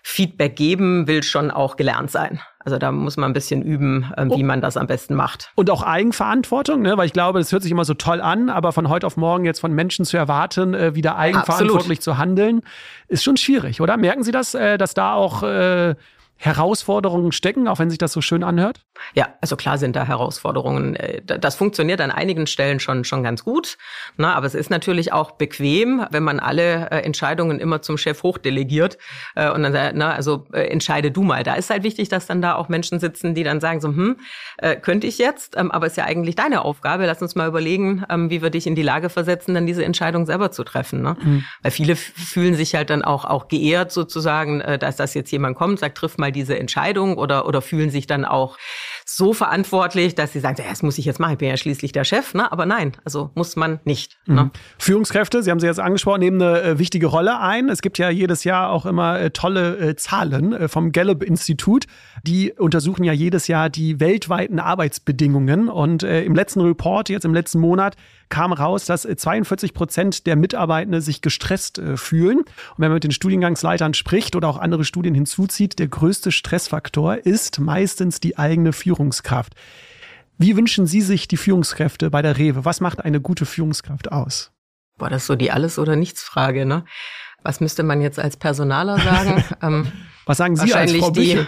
[0.03, 2.39] Feedback geben will schon auch gelernt sein.
[2.59, 4.45] Also da muss man ein bisschen üben, äh, wie oh.
[4.45, 5.51] man das am besten macht.
[5.55, 6.97] Und auch Eigenverantwortung, ne?
[6.97, 9.45] weil ich glaube, das hört sich immer so toll an, aber von heute auf morgen
[9.45, 12.01] jetzt von Menschen zu erwarten, äh, wieder eigenverantwortlich Absolut.
[12.01, 12.61] zu handeln,
[13.07, 13.97] ist schon schwierig, oder?
[13.97, 15.95] Merken Sie das, äh, dass da auch äh,
[16.41, 18.85] Herausforderungen stecken, auch wenn sich das so schön anhört?
[19.13, 20.95] Ja, also klar sind da Herausforderungen.
[20.95, 23.77] Äh, das funktioniert an einigen Stellen schon, schon ganz gut.
[24.15, 28.23] Na, aber es ist natürlich auch bequem, wenn man alle äh, Entscheidungen immer zum Chef
[28.23, 28.97] hochdelegiert
[29.35, 31.43] äh, und dann sagt, na, also entscheide du mal.
[31.43, 34.15] Da ist halt wichtig, dass dann da auch Menschen sitzen, die dann sagen so, hm,
[34.81, 37.05] könnte ich jetzt, ähm, aber ist ja eigentlich deine Aufgabe.
[37.05, 40.25] Lass uns mal überlegen, ähm, wie wir dich in die Lage versetzen, dann diese Entscheidung
[40.25, 41.01] selber zu treffen.
[41.01, 41.17] Ne?
[41.21, 41.43] Mhm.
[41.61, 45.79] Weil viele fühlen sich halt dann auch, auch geehrt sozusagen, dass das jetzt jemand kommt,
[45.79, 48.57] sagt, triff mal mal diese Entscheidung oder, oder fühlen sich dann auch
[49.05, 51.91] so verantwortlich, dass sie sagen, ja, das muss ich jetzt machen, ich bin ja schließlich
[51.91, 52.33] der Chef.
[52.33, 52.51] Ne?
[52.51, 54.17] Aber nein, also muss man nicht.
[54.27, 54.45] Ne?
[54.45, 54.51] Mhm.
[54.77, 57.69] Führungskräfte, Sie haben sie jetzt angesprochen, nehmen eine äh, wichtige Rolle ein.
[57.69, 61.85] Es gibt ja jedes Jahr auch immer äh, tolle äh, Zahlen vom Gallup-Institut.
[62.23, 65.69] Die untersuchen ja jedes Jahr die weltweiten Arbeitsbedingungen.
[65.69, 67.95] Und im letzten Report, jetzt im letzten Monat,
[68.29, 72.39] kam raus, dass 42 äh, Prozent der Mitarbeitenden sich gestresst fühlen.
[72.39, 72.45] Und
[72.77, 77.59] wenn man mit den Studiengangsleitern spricht oder auch andere Studien hinzuzieht, der größte Stressfaktor ist
[77.59, 78.89] meistens die eigene Führung.
[78.99, 79.53] Führungskraft.
[80.37, 82.65] Wie wünschen Sie sich die Führungskräfte bei der Rewe?
[82.65, 84.51] Was macht eine gute Führungskraft aus?
[84.97, 86.85] Boah, das ist so die Alles- oder Nichts-Frage, ne?
[87.43, 89.43] Was müsste man jetzt als Personaler sagen?
[89.61, 89.91] ähm,
[90.29, 91.43] Was sagen Sie als Frau die,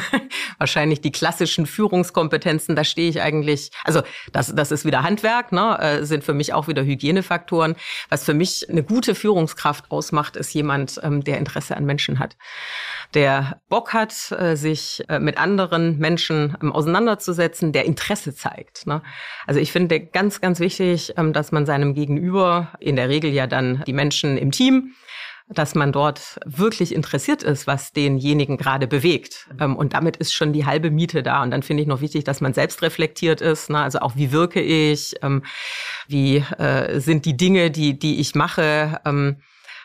[0.58, 4.00] Wahrscheinlich die klassischen Führungskompetenzen, da stehe ich eigentlich, also
[4.32, 7.76] das, das ist wieder Handwerk, ne, äh, sind für mich auch wieder Hygienefaktoren.
[8.08, 12.38] Was für mich eine gute Führungskraft ausmacht, ist jemand, ähm, der Interesse an Menschen hat,
[13.12, 18.86] der Bock hat, äh, sich äh, mit anderen Menschen ähm, auseinanderzusetzen, der Interesse zeigt.
[18.86, 19.02] Ne?
[19.46, 23.46] Also ich finde ganz, ganz wichtig, ähm, dass man seinem Gegenüber, in der Regel ja
[23.46, 24.94] dann die Menschen im Team,
[25.48, 29.48] dass man dort wirklich interessiert ist, was denjenigen gerade bewegt.
[29.60, 31.42] Ähm, und damit ist schon die halbe Miete da.
[31.42, 33.70] Und dann finde ich noch wichtig, dass man selbst reflektiert ist.
[33.70, 33.78] Ne?
[33.78, 35.14] Also auch, wie wirke ich?
[35.22, 35.42] Ähm,
[36.08, 39.00] wie äh, sind die Dinge, die, die ich mache?
[39.04, 39.38] Ähm,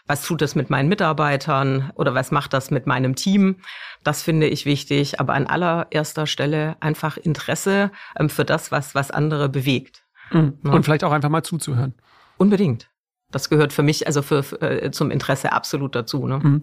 [0.05, 3.57] was tut das mit meinen Mitarbeitern oder was macht das mit meinem Team?
[4.03, 5.19] Das finde ich wichtig.
[5.19, 7.91] Aber an allererster Stelle einfach Interesse
[8.27, 10.03] für das, was, was andere bewegt.
[10.31, 10.57] Mhm.
[10.63, 11.93] Und vielleicht auch einfach mal zuzuhören.
[12.37, 12.89] Unbedingt.
[13.31, 16.27] Das gehört für mich also für, für äh, zum Interesse absolut dazu.
[16.27, 16.39] Ne?
[16.39, 16.61] Mhm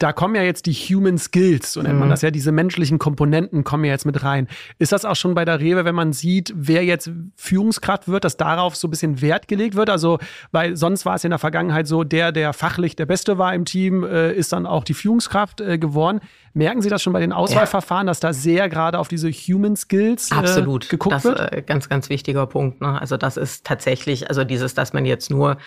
[0.00, 2.10] da kommen ja jetzt die Human Skills, so nennt man mhm.
[2.10, 4.48] das ja, diese menschlichen Komponenten kommen ja jetzt mit rein.
[4.78, 8.38] Ist das auch schon bei der Rewe, wenn man sieht, wer jetzt Führungskraft wird, dass
[8.38, 9.90] darauf so ein bisschen Wert gelegt wird?
[9.90, 10.18] Also,
[10.52, 13.66] weil sonst war es in der Vergangenheit so, der, der fachlich der Beste war im
[13.66, 16.20] Team, äh, ist dann auch die Führungskraft äh, geworden.
[16.52, 18.10] Merken Sie das schon bei den Auswahlverfahren, ja.
[18.10, 20.88] dass da sehr gerade auf diese Human Skills äh, Absolut.
[20.88, 21.40] geguckt das, wird?
[21.40, 21.58] Absolut.
[21.58, 22.80] Äh, ganz, ganz wichtiger Punkt.
[22.80, 23.00] Ne?
[23.00, 25.58] Also das ist tatsächlich, also dieses, dass man jetzt nur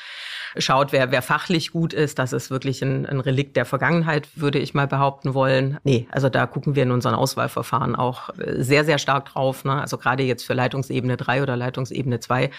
[0.58, 4.60] schaut, wer, wer fachlich gut ist, das ist wirklich ein, ein Relikt der Vergangenheit, würde
[4.60, 5.78] ich mal behaupten wollen.
[5.84, 9.64] Nee, also da gucken wir in unseren Auswahlverfahren auch äh, sehr, sehr stark drauf.
[9.64, 9.80] Ne?
[9.80, 12.52] Also gerade jetzt für Leitungsebene 3 oder Leitungsebene 2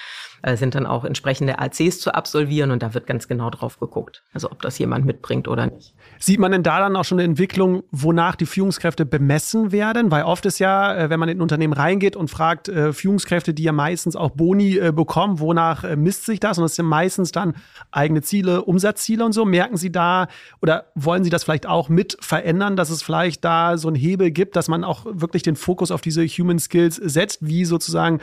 [0.45, 4.23] äh, sind dann auch entsprechende ACs zu absolvieren und da wird ganz genau drauf geguckt.
[4.35, 5.95] Also ob das jemand mitbringt oder nicht.
[6.19, 10.11] Sieht man denn da dann auch schon eine Entwicklung, wonach die Führungskräfte bemessen werden?
[10.11, 13.55] Weil oft ist ja, äh, wenn man in ein Unternehmen reingeht und fragt äh, Führungskräfte,
[13.55, 16.59] die ja meistens auch Boni bekommen, wonach misst sich das?
[16.59, 17.55] Und das sind meistens dann
[17.91, 19.47] eigene Ziele, Umsatzziele und so.
[19.47, 20.29] Merken Sie da
[20.61, 24.31] oder wollen Sie das vielleicht auch mit verändern, dass es vielleicht da so einen Hebel
[24.31, 28.21] gibt, dass man auch wirklich den Fokus auf diese Human Skills setzt, wie sozusagen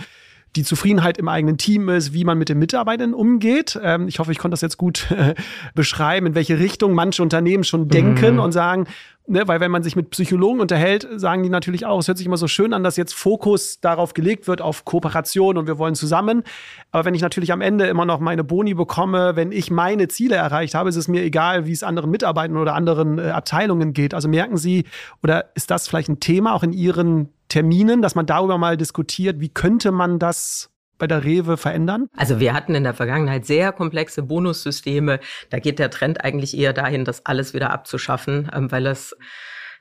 [0.55, 3.79] die Zufriedenheit im eigenen Team ist, wie man mit den Mitarbeitern umgeht.
[3.81, 5.33] Ähm, ich hoffe, ich konnte das jetzt gut äh,
[5.75, 8.39] beschreiben, in welche Richtung manche Unternehmen schon denken mhm.
[8.41, 8.87] und sagen,
[9.27, 12.27] ne, weil wenn man sich mit Psychologen unterhält, sagen die natürlich auch, es hört sich
[12.27, 15.95] immer so schön an, dass jetzt Fokus darauf gelegt wird, auf Kooperation und wir wollen
[15.95, 16.43] zusammen.
[16.91, 20.35] Aber wenn ich natürlich am Ende immer noch meine Boni bekomme, wenn ich meine Ziele
[20.35, 24.13] erreicht habe, ist es mir egal, wie es anderen Mitarbeitern oder anderen äh, Abteilungen geht.
[24.13, 24.85] Also merken Sie,
[25.23, 29.41] oder ist das vielleicht ein Thema auch in Ihren Terminen, dass man darüber mal diskutiert,
[29.41, 32.07] wie könnte man das bei der Rewe verändern?
[32.15, 35.19] Also wir hatten in der Vergangenheit sehr komplexe Bonussysteme.
[35.49, 39.17] Da geht der Trend eigentlich eher dahin, das alles wieder abzuschaffen, ähm, weil es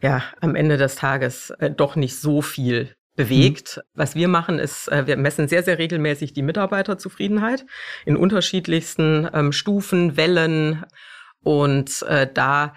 [0.02, 3.76] ja am Ende des Tages äh, doch nicht so viel bewegt.
[3.76, 3.82] Mhm.
[3.94, 7.64] Was wir machen, ist, äh, wir messen sehr, sehr regelmäßig die Mitarbeiterzufriedenheit
[8.04, 10.84] in unterschiedlichsten ähm, Stufen, Wellen.
[11.44, 12.74] Und äh, da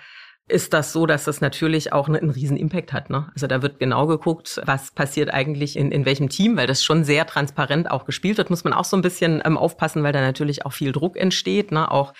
[0.49, 3.10] ist das so, dass das natürlich auch einen riesen Impact hat.
[3.10, 3.32] Ne?
[3.34, 7.06] Also da wird genau geguckt, was passiert eigentlich in, in welchem Team, weil das schon
[7.06, 10.19] sehr transparent auch gespielt wird, muss man auch so ein bisschen ähm, aufpassen, weil da
[10.19, 11.89] natürlich auch viel Druck entsteht, ne?
[11.89, 12.13] auch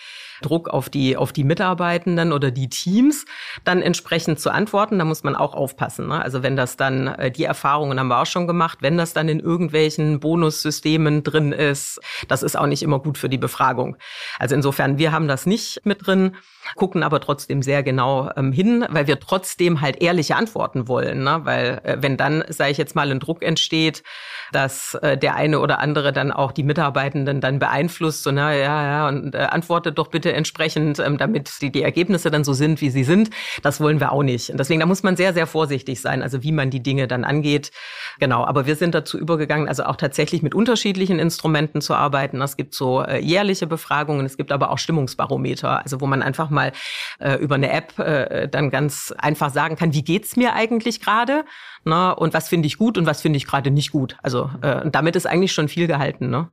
[0.44, 3.26] Druck auf die, auf die Mitarbeitenden oder die Teams,
[3.64, 5.00] dann entsprechend zu antworten.
[5.00, 6.08] Da muss man auch aufpassen.
[6.08, 6.22] Ne?
[6.22, 9.30] Also wenn das dann, äh, die Erfahrungen haben wir auch schon gemacht, wenn das dann
[9.30, 13.98] in irgendwelchen Bonussystemen drin ist, das ist auch nicht immer gut für die Befragung.
[14.38, 16.36] Also insofern, wir haben das nicht mit drin
[16.76, 21.24] gucken aber trotzdem sehr genau ähm, hin, weil wir trotzdem halt ehrliche Antworten wollen.
[21.24, 21.42] Ne?
[21.44, 24.04] Weil äh, wenn dann, sage ich jetzt mal, ein Druck entsteht,
[24.52, 28.84] dass äh, der eine oder andere dann auch die Mitarbeitenden dann beeinflusst, so na ja,
[28.84, 32.82] ja, und äh, antwortet doch bitte entsprechend, ähm, damit die, die Ergebnisse dann so sind,
[32.82, 33.30] wie sie sind.
[33.62, 34.50] Das wollen wir auch nicht.
[34.50, 37.24] Und deswegen, da muss man sehr, sehr vorsichtig sein, also wie man die Dinge dann
[37.24, 37.72] angeht.
[38.19, 42.41] Genau, aber wir sind dazu übergegangen, also auch tatsächlich mit unterschiedlichen Instrumenten zu arbeiten.
[42.41, 46.50] Es gibt so äh, jährliche Befragungen, es gibt aber auch Stimmungsbarometer, also wo man einfach
[46.50, 46.72] mal
[47.19, 51.46] äh, über eine App äh, dann ganz einfach sagen kann, wie geht's mir eigentlich gerade?
[51.86, 52.15] Ne?
[52.15, 54.17] Und was finde ich gut und was finde ich gerade nicht gut.
[54.22, 56.30] Also äh, damit ist eigentlich schon viel gehalten.
[56.30, 56.50] Ne?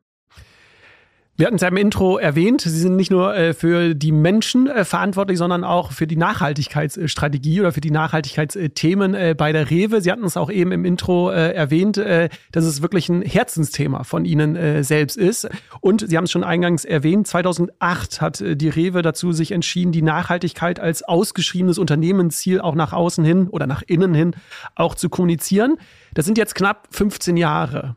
[1.40, 4.66] Wir hatten es ja im Intro erwähnt, Sie sind nicht nur äh, für die Menschen
[4.66, 10.02] äh, verantwortlich, sondern auch für die Nachhaltigkeitsstrategie oder für die Nachhaltigkeitsthemen äh, bei der Rewe.
[10.02, 14.04] Sie hatten es auch eben im Intro äh, erwähnt, äh, dass es wirklich ein Herzensthema
[14.04, 15.48] von Ihnen äh, selbst ist.
[15.80, 20.02] Und Sie haben es schon eingangs erwähnt, 2008 hat die Rewe dazu sich entschieden, die
[20.02, 24.36] Nachhaltigkeit als ausgeschriebenes Unternehmensziel auch nach außen hin oder nach innen hin
[24.74, 25.78] auch zu kommunizieren.
[26.12, 27.96] Das sind jetzt knapp 15 Jahre.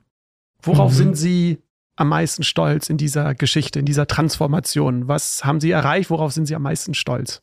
[0.61, 0.95] Worauf mhm.
[0.95, 1.62] sind Sie
[1.95, 5.07] am meisten stolz in dieser Geschichte, in dieser Transformation?
[5.07, 6.09] Was haben Sie erreicht?
[6.09, 7.41] Worauf sind Sie am meisten stolz?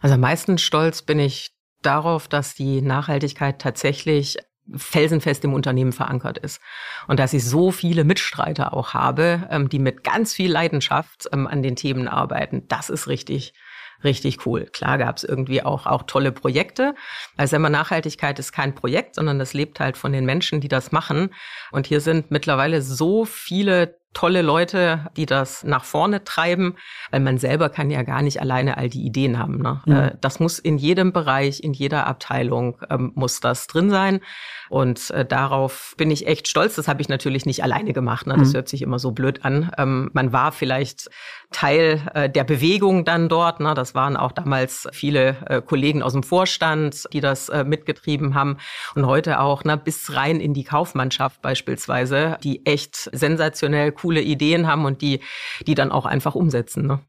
[0.00, 1.52] Also am meisten stolz bin ich
[1.82, 4.38] darauf, dass die Nachhaltigkeit tatsächlich
[4.74, 6.60] felsenfest im Unternehmen verankert ist.
[7.08, 11.46] Und dass ich so viele Mitstreiter auch habe, ähm, die mit ganz viel Leidenschaft ähm,
[11.46, 12.66] an den Themen arbeiten.
[12.68, 13.54] Das ist richtig
[14.04, 14.66] richtig cool.
[14.72, 16.94] Klar gab es irgendwie auch, auch tolle Projekte.
[17.36, 20.92] Also immer Nachhaltigkeit ist kein Projekt, sondern das lebt halt von den Menschen, die das
[20.92, 21.34] machen.
[21.70, 26.76] Und hier sind mittlerweile so viele tolle Leute, die das nach vorne treiben,
[27.10, 29.58] weil man selber kann ja gar nicht alleine all die Ideen haben.
[29.58, 29.82] Ne?
[29.86, 30.18] Mhm.
[30.20, 34.20] Das muss in jedem Bereich, in jeder Abteilung ähm, muss das drin sein.
[34.68, 36.76] Und äh, darauf bin ich echt stolz.
[36.76, 38.26] Das habe ich natürlich nicht alleine gemacht.
[38.26, 38.36] Ne?
[38.36, 38.54] Das mhm.
[38.54, 39.70] hört sich immer so blöd an.
[39.78, 41.08] Ähm, man war vielleicht
[41.52, 43.60] Teil äh, der Bewegung dann dort.
[43.60, 43.74] Ne?
[43.74, 48.58] Das waren auch damals viele äh, Kollegen aus dem Vorstand, die das äh, mitgetrieben haben.
[48.94, 54.66] Und heute auch ne, bis rein in die Kaufmannschaft beispielsweise, die echt sensationell coole Ideen
[54.66, 55.20] haben und die,
[55.66, 56.86] die dann auch einfach umsetzen.
[56.86, 57.00] Ne?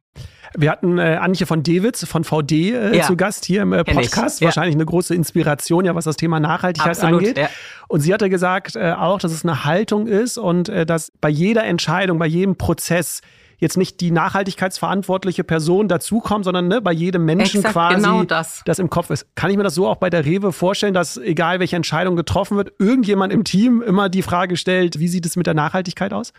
[0.55, 3.03] Wir hatten äh, Antje von Dewitz von VD äh, ja.
[3.03, 4.39] zu Gast hier im äh, Podcast.
[4.39, 4.45] Ja.
[4.45, 7.37] Wahrscheinlich eine große Inspiration, ja, was das Thema Nachhaltigkeit Absolut, angeht.
[7.37, 7.49] Ja.
[7.87, 11.29] Und sie hatte gesagt äh, auch, dass es eine Haltung ist und äh, dass bei
[11.29, 13.21] jeder Entscheidung, bei jedem Prozess
[13.63, 18.61] jetzt nicht die nachhaltigkeitsverantwortliche Person dazukommt, sondern ne, bei jedem Menschen Exakt, quasi genau das.
[18.65, 19.25] das im Kopf ist.
[19.33, 22.57] Kann ich mir das so auch bei der Rewe vorstellen, dass egal welche Entscheidung getroffen
[22.57, 26.33] wird, irgendjemand im Team immer die Frage stellt, wie sieht es mit der Nachhaltigkeit aus?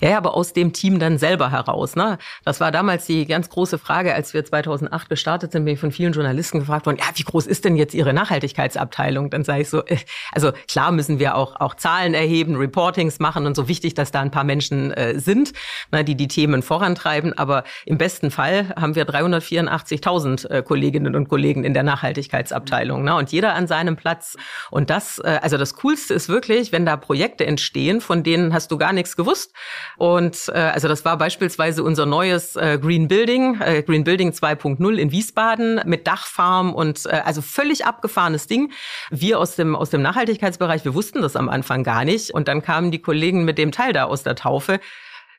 [0.00, 1.96] Ja, aber aus dem Team dann selber heraus.
[1.96, 2.18] Ne?
[2.44, 5.92] Das war damals die ganz große Frage, als wir 2008 gestartet sind, bin ich von
[5.92, 9.30] vielen Journalisten gefragt worden, ja, wie groß ist denn jetzt Ihre Nachhaltigkeitsabteilung?
[9.30, 9.98] Dann sage ich so, äh,
[10.32, 14.20] also klar müssen wir auch, auch Zahlen erheben, Reportings machen und so wichtig, dass da
[14.20, 15.52] ein paar Menschen äh, sind,
[15.92, 17.36] ne, die die Themen vorantreiben.
[17.36, 23.16] Aber im besten Fall haben wir 384.000 äh, Kolleginnen und Kollegen in der Nachhaltigkeitsabteilung ne?
[23.16, 24.36] und jeder an seinem Platz.
[24.70, 28.70] Und das, äh, also das Coolste ist wirklich, wenn da Projekte entstehen, von denen hast
[28.70, 29.52] du gar nichts gewusst
[29.96, 34.94] und äh, also das war beispielsweise unser neues äh, Green Building, äh, Green Building 2.0
[34.96, 38.72] in Wiesbaden mit Dachfarm und äh, also völlig abgefahrenes Ding.
[39.10, 42.62] Wir aus dem aus dem Nachhaltigkeitsbereich, wir wussten das am Anfang gar nicht und dann
[42.62, 44.80] kamen die Kollegen mit dem Teil da aus der Taufe.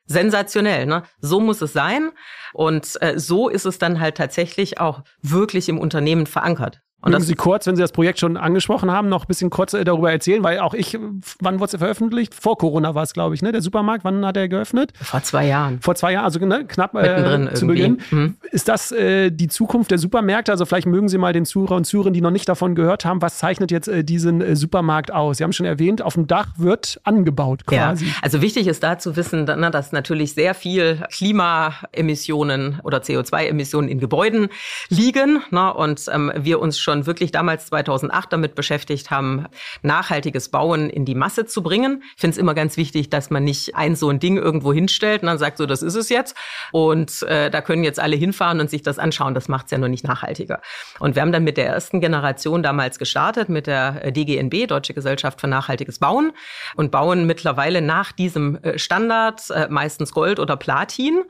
[0.07, 1.03] Sensationell, ne?
[1.19, 2.11] So muss es sein
[2.53, 6.81] und äh, so ist es dann halt tatsächlich auch wirklich im Unternehmen verankert.
[7.05, 9.75] Und Mögen Sie kurz, wenn Sie das Projekt schon angesprochen haben, noch ein bisschen kurz
[9.75, 10.97] äh, darüber erzählen, weil auch ich,
[11.39, 12.33] wann wurde es veröffentlicht?
[12.33, 13.51] Vor Corona war es, glaube ich, ne?
[13.51, 14.91] Der Supermarkt, wann hat er geöffnet?
[14.99, 15.79] Vor zwei Jahren.
[15.81, 18.01] Vor zwei Jahren, also ne, knapp äh, zu Beginn.
[18.09, 18.37] Mhm.
[18.51, 20.51] Ist das äh, die Zukunft der Supermärkte?
[20.51, 23.21] Also vielleicht mögen Sie mal den Zuhörer und Zuhörern, die noch nicht davon gehört haben,
[23.21, 25.37] was zeichnet jetzt äh, diesen äh, Supermarkt aus?
[25.37, 28.05] Sie haben schon erwähnt, auf dem Dach wird angebaut quasi.
[28.05, 33.89] Ja, also wichtig ist da zu wissen, ne, dass natürlich sehr viel Klimaemissionen oder CO2-Emissionen
[33.89, 34.47] in Gebäuden
[34.89, 39.45] liegen ne, und ähm, wir uns schon wirklich damals 2008 damit beschäftigt haben,
[39.81, 42.03] nachhaltiges Bauen in die Masse zu bringen.
[42.15, 45.21] Ich finde es immer ganz wichtig, dass man nicht ein so ein Ding irgendwo hinstellt
[45.21, 46.35] und dann sagt so, das ist es jetzt.
[46.71, 49.33] Und äh, da können jetzt alle hinfahren und sich das anschauen.
[49.33, 50.61] Das macht es ja nur nicht nachhaltiger.
[50.99, 54.93] Und wir haben dann mit der ersten Generation damals gestartet, mit der äh, DGNB, Deutsche
[54.93, 56.31] Gesellschaft für nachhaltiges Bauen,
[56.75, 61.23] und bauen mittlerweile nach diesem äh, Standard äh, meistens Gold oder Platin.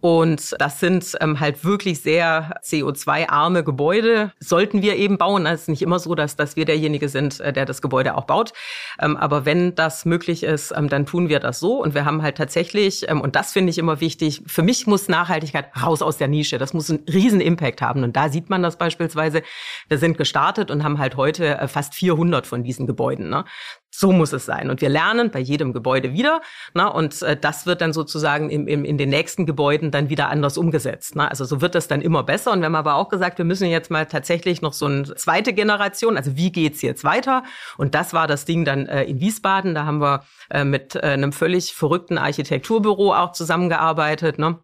[0.00, 4.32] Und das sind ähm, halt wirklich sehr CO2-arme Gebäude.
[4.40, 5.44] Sollten wir eben bauen.
[5.46, 8.24] Es ist nicht immer so, dass, dass wir derjenige sind, äh, der das Gebäude auch
[8.24, 8.52] baut.
[8.98, 11.82] Ähm, aber wenn das möglich ist, ähm, dann tun wir das so.
[11.82, 15.08] Und wir haben halt tatsächlich, ähm, und das finde ich immer wichtig, für mich muss
[15.08, 16.56] Nachhaltigkeit raus aus der Nische.
[16.56, 18.02] Das muss einen riesen Impact haben.
[18.02, 19.42] Und da sieht man das beispielsweise.
[19.88, 23.28] Wir sind gestartet und haben halt heute äh, fast 400 von diesen Gebäuden.
[23.28, 23.44] Ne?
[23.90, 24.70] So muss es sein.
[24.70, 26.40] Und wir lernen bei jedem Gebäude wieder.
[26.74, 30.28] Na, und äh, das wird dann sozusagen im, im, in den nächsten Gebäuden dann wieder
[30.28, 31.16] anders umgesetzt.
[31.16, 32.52] Na, also so wird es dann immer besser.
[32.52, 35.52] Und wir haben aber auch gesagt, wir müssen jetzt mal tatsächlich noch so eine zweite
[35.52, 37.42] Generation, also wie geht's jetzt weiter?
[37.78, 39.74] Und das war das Ding dann äh, in Wiesbaden.
[39.74, 44.38] Da haben wir äh, mit äh, einem völlig verrückten Architekturbüro auch zusammengearbeitet.
[44.38, 44.58] Ne?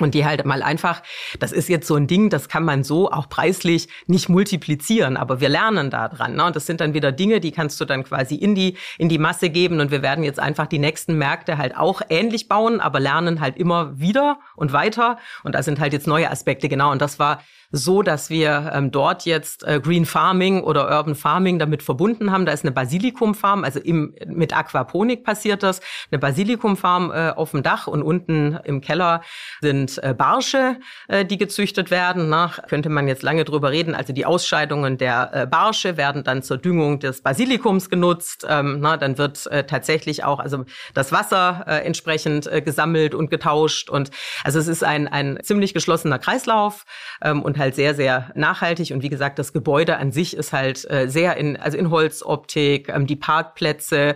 [0.00, 1.02] Und die halt mal einfach,
[1.38, 5.40] das ist jetzt so ein Ding, das kann man so auch preislich nicht multiplizieren, aber
[5.40, 6.34] wir lernen da dran.
[6.34, 6.44] Ne?
[6.46, 9.18] Und das sind dann wieder Dinge, die kannst du dann quasi in die, in die
[9.18, 9.80] Masse geben.
[9.80, 13.56] Und wir werden jetzt einfach die nächsten Märkte halt auch ähnlich bauen, aber lernen halt
[13.56, 15.18] immer wieder und weiter.
[15.44, 16.90] Und da sind halt jetzt neue Aspekte, genau.
[16.90, 17.40] Und das war
[17.74, 22.46] so, dass wir ähm, dort jetzt äh, Green Farming oder Urban Farming damit verbunden haben.
[22.46, 25.80] Da ist eine Basilikumfarm, also im, mit Aquaponik passiert das,
[26.10, 29.22] eine Basilikumfarm äh, auf dem Dach und unten im Keller
[29.60, 30.76] sind äh, Barsche,
[31.08, 32.28] äh, die gezüchtet werden.
[32.28, 33.94] Na, könnte man jetzt lange drüber reden.
[33.94, 38.46] Also die Ausscheidungen der äh, Barsche werden dann zur Düngung des Basilikums genutzt.
[38.48, 43.90] Ähm, na, dann wird tatsächlich auch also das Wasser entsprechend gesammelt und getauscht.
[43.90, 44.10] Und
[44.44, 46.84] also es ist ein, ein ziemlich geschlossener Kreislauf
[47.22, 48.92] ähm, und halt sehr, sehr nachhaltig.
[48.92, 53.06] Und wie gesagt, das Gebäude an sich ist halt sehr in, also in Holzoptik, ähm,
[53.06, 54.14] die Parkplätze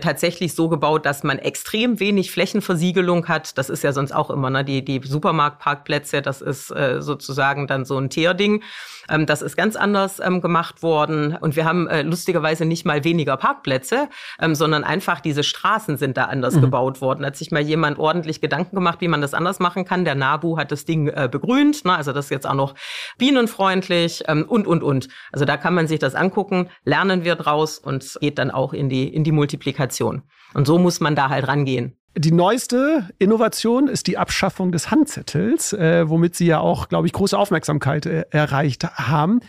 [0.00, 3.58] tatsächlich so gebaut, dass man extrem wenig Flächenversiegelung hat.
[3.58, 7.84] Das ist ja sonst auch immer, ne, die, die Supermarktparkplätze, das ist äh, sozusagen dann
[7.84, 8.62] so ein Teerding.
[9.08, 11.36] Ähm, das ist ganz anders ähm, gemacht worden.
[11.38, 14.08] Und wir haben äh, lustigerweise nicht mal weniger Parkplätze,
[14.40, 16.62] ähm, sondern einfach diese Straßen sind da anders mhm.
[16.62, 17.20] gebaut worden.
[17.22, 20.04] Da hat sich mal jemand ordentlich Gedanken gemacht, wie man das anders machen kann.
[20.04, 21.84] Der NABU hat das Ding äh, begrünt.
[21.84, 21.94] Ne?
[21.94, 22.74] Also das ist jetzt auch noch
[23.18, 25.08] bienenfreundlich ähm, und, und, und.
[25.32, 28.88] Also da kann man sich das angucken, lernen wir draus und geht dann auch in
[28.88, 30.22] die, in die Multiplikation.
[30.54, 31.99] Und so muss man da halt rangehen.
[32.16, 37.12] Die neueste Innovation ist die Abschaffung des Handzettels, äh, womit Sie ja auch, glaube ich,
[37.12, 39.40] große Aufmerksamkeit äh, erreicht haben.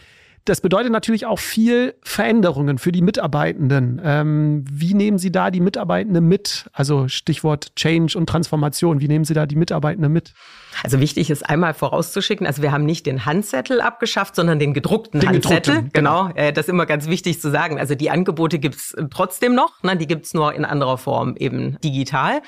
[0.45, 4.01] Das bedeutet natürlich auch viel Veränderungen für die Mitarbeitenden.
[4.03, 6.69] Ähm, wie nehmen Sie da die Mitarbeitenden mit?
[6.73, 9.01] Also Stichwort Change und Transformation.
[9.01, 10.33] Wie nehmen Sie da die Mitarbeitenden mit?
[10.83, 15.19] Also wichtig ist einmal vorauszuschicken, also wir haben nicht den Handzettel abgeschafft, sondern den gedruckten
[15.19, 15.75] den Handzettel.
[15.75, 16.35] Gedruckten, genau, genau.
[16.35, 17.79] Äh, das ist immer ganz wichtig zu sagen.
[17.79, 19.95] Also die Angebote gibt's trotzdem noch, ne?
[19.97, 22.41] die gibt's nur in anderer Form eben digital.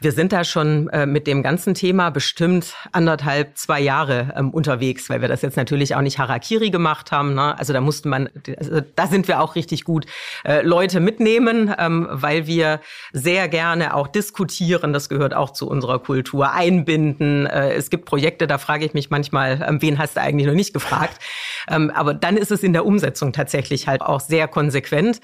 [0.00, 5.08] Wir sind da schon äh, mit dem ganzen Thema bestimmt anderthalb, zwei Jahre ähm, unterwegs,
[5.10, 7.34] weil wir das jetzt natürlich auch nicht Harakiri gemacht haben.
[7.34, 7.56] Ne?
[7.58, 10.06] Also da musste man, also da sind wir auch richtig gut,
[10.44, 12.80] äh, Leute mitnehmen, ähm, weil wir
[13.12, 14.92] sehr gerne auch diskutieren.
[14.92, 16.52] Das gehört auch zu unserer Kultur.
[16.52, 17.46] Einbinden.
[17.46, 20.54] Äh, es gibt Projekte, da frage ich mich manchmal, ähm, wen hast du eigentlich noch
[20.54, 21.18] nicht gefragt?
[21.68, 25.20] Ähm, aber dann ist es in der Umsetzung tatsächlich halt auch sehr konsequent.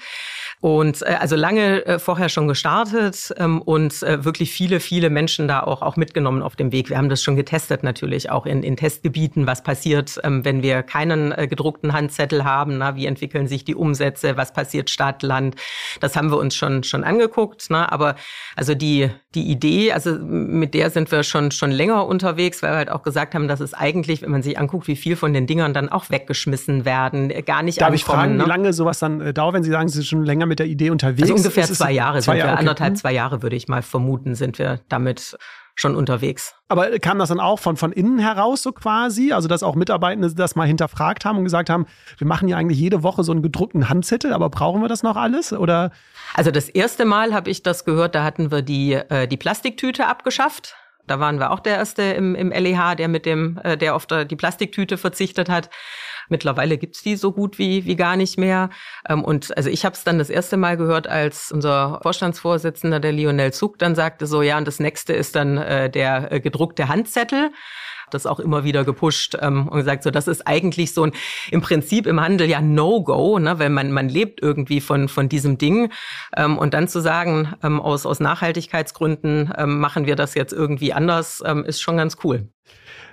[0.61, 5.47] Und äh, also lange äh, vorher schon gestartet ähm, und äh, wirklich viele, viele Menschen
[5.47, 6.89] da auch, auch mitgenommen auf dem Weg.
[6.89, 10.83] Wir haben das schon getestet natürlich auch in, in Testgebieten, was passiert, ähm, wenn wir
[10.83, 15.55] keinen äh, gedruckten Handzettel haben, na, wie entwickeln sich die Umsätze, was passiert Stadt, Land.
[16.01, 17.67] Das haben wir uns schon, schon angeguckt.
[17.69, 18.15] Na, aber
[18.57, 22.77] also die, die Idee, also mit der sind wir schon, schon länger unterwegs, weil wir
[22.77, 25.47] halt auch gesagt haben, dass es eigentlich, wenn man sich anguckt, wie viel von den
[25.47, 28.43] Dingern dann auch weggeschmissen werden, gar nicht Darf ankommen, ich fragen, ne?
[28.43, 30.65] wie lange sowas dann äh, dauert, wenn Sie sagen, Sie sind schon länger mit der
[30.65, 31.23] Idee unterwegs?
[31.23, 32.59] Also ungefähr zwei Jahre zwei sind Jahre, wir, okay.
[32.59, 32.97] anderthalb, mhm.
[32.97, 35.37] zwei Jahre würde ich mal vermuten, sind wir damit
[35.79, 36.55] schon unterwegs.
[36.67, 39.31] Aber kam das dann auch von, von innen heraus so quasi?
[39.31, 41.85] Also, dass auch Mitarbeitende das mal hinterfragt haben und gesagt haben,
[42.17, 45.15] wir machen ja eigentlich jede Woche so einen gedruckten Handzettel, aber brauchen wir das noch
[45.15, 45.53] alles?
[45.53, 45.91] Oder?
[46.33, 50.07] Also, das erste Mal habe ich das gehört, da hatten wir die, äh, die Plastiktüte
[50.07, 50.75] abgeschafft.
[51.07, 54.05] Da waren wir auch der Erste im, im LEH, der mit dem, äh, der auf
[54.05, 55.69] die Plastiktüte verzichtet hat.
[56.29, 58.69] Mittlerweile gibt's die so gut wie, wie gar nicht mehr.
[59.07, 63.11] Ähm, und also ich habe es dann das erste Mal gehört, als unser Vorstandsvorsitzender, der
[63.11, 66.87] Lionel Zug, dann sagte so, ja, und das nächste ist dann äh, der äh, gedruckte
[66.87, 67.51] Handzettel.
[68.11, 71.11] Das auch immer wieder gepusht ähm, und gesagt, so das ist eigentlich so ein
[71.51, 75.59] im Prinzip im Handel ja No-Go, ne, weil man man lebt irgendwie von von diesem
[75.59, 75.91] Ding.
[76.35, 80.91] Ähm, und dann zu sagen ähm, aus aus Nachhaltigkeitsgründen ähm, machen wir das jetzt irgendwie
[80.91, 82.49] anders, ähm, ist schon ganz cool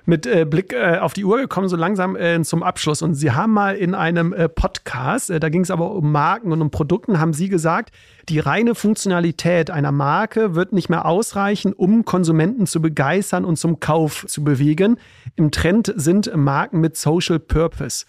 [0.06, 3.02] mit äh, Blick äh, auf die Uhr gekommen, so langsam äh, zum Abschluss.
[3.02, 6.52] Und Sie haben mal in einem äh, Podcast, äh, da ging es aber um Marken
[6.52, 7.90] und um Produkten, haben Sie gesagt,
[8.28, 13.80] die reine Funktionalität einer Marke wird nicht mehr ausreichen, um Konsumenten zu begeistern und zum
[13.80, 14.98] Kauf zu bewegen.
[15.34, 18.06] Im Trend sind Marken mit Social Purpose.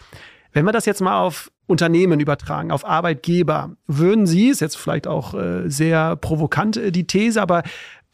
[0.54, 5.06] Wenn wir das jetzt mal auf Unternehmen übertragen, auf Arbeitgeber, würden Sie, ist jetzt vielleicht
[5.06, 7.64] auch äh, sehr provokant die These, aber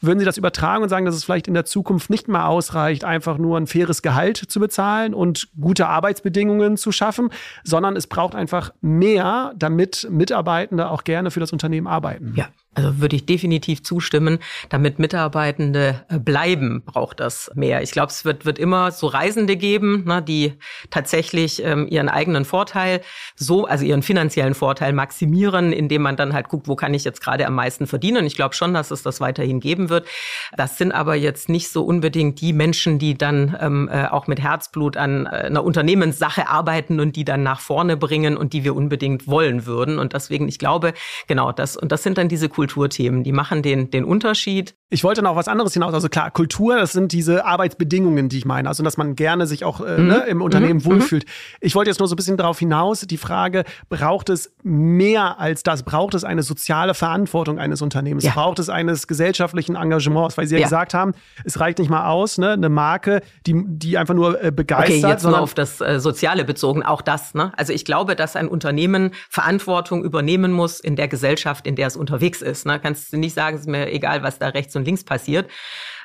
[0.04, 3.04] würden Sie das übertragen und sagen, dass es vielleicht in der Zukunft nicht mehr ausreicht,
[3.04, 7.30] einfach nur ein faires Gehalt zu bezahlen und gute Arbeitsbedingungen zu schaffen,
[7.64, 12.34] sondern es braucht einfach mehr, damit Mitarbeitende auch gerne für das Unternehmen arbeiten?
[12.36, 17.82] Ja, also würde ich definitiv zustimmen, damit Mitarbeitende äh, bleiben, braucht das mehr.
[17.82, 20.54] Ich glaube, es wird, wird immer so Reisende geben, ne, die
[20.90, 23.02] tatsächlich ähm, ihren eigenen Vorteil
[23.36, 27.22] so, also ihren finanziellen Vorteil maximieren, indem man dann halt guckt, wo kann ich jetzt
[27.22, 28.26] gerade am meisten verdienen.
[28.26, 30.08] Ich glaube schon, dass es das weiterhin geben wird.
[30.56, 34.42] Das sind aber jetzt nicht so unbedingt die Menschen, die dann ähm, äh, auch mit
[34.42, 38.76] Herzblut an äh, einer Unternehmenssache arbeiten und die dann nach vorne bringen und die wir
[38.76, 40.00] unbedingt wollen würden.
[40.00, 40.94] Und deswegen, ich glaube,
[41.28, 43.24] genau das, und das sind dann diese Kulturthemen.
[43.24, 44.76] Die machen den, den Unterschied.
[44.94, 45.94] Ich wollte noch was anderes hinaus.
[45.94, 48.70] Also klar, Kultur, das sind diese Arbeitsbedingungen, die ich meine.
[48.70, 50.08] Also, dass man gerne sich auch äh, mhm.
[50.08, 50.86] ne, im Unternehmen mhm.
[50.86, 51.26] wohlfühlt.
[51.60, 55.64] Ich wollte jetzt nur so ein bisschen darauf hinaus, die Frage, braucht es mehr als
[55.64, 55.84] das?
[55.84, 58.24] Braucht es eine soziale Verantwortung eines Unternehmens?
[58.24, 58.32] Ja.
[58.32, 60.38] Braucht es eines gesellschaftlichen Engagements?
[60.38, 61.14] Weil Sie ja, ja, gesagt haben,
[61.44, 65.04] es reicht nicht mal aus, ne, eine Marke, die, die einfach nur äh, begeistert.
[65.04, 67.34] Okay, jetzt nur auf das äh, Soziale bezogen, auch das.
[67.34, 67.52] Ne?
[67.58, 71.98] Also ich glaube, dass ein Unternehmen Verantwortung übernehmen muss in der Gesellschaft, in der es
[71.98, 72.66] unterwegs ist ist.
[72.66, 72.80] Ne?
[72.80, 75.50] Kannst du nicht sagen, es ist mir egal, was da rechts und links passiert.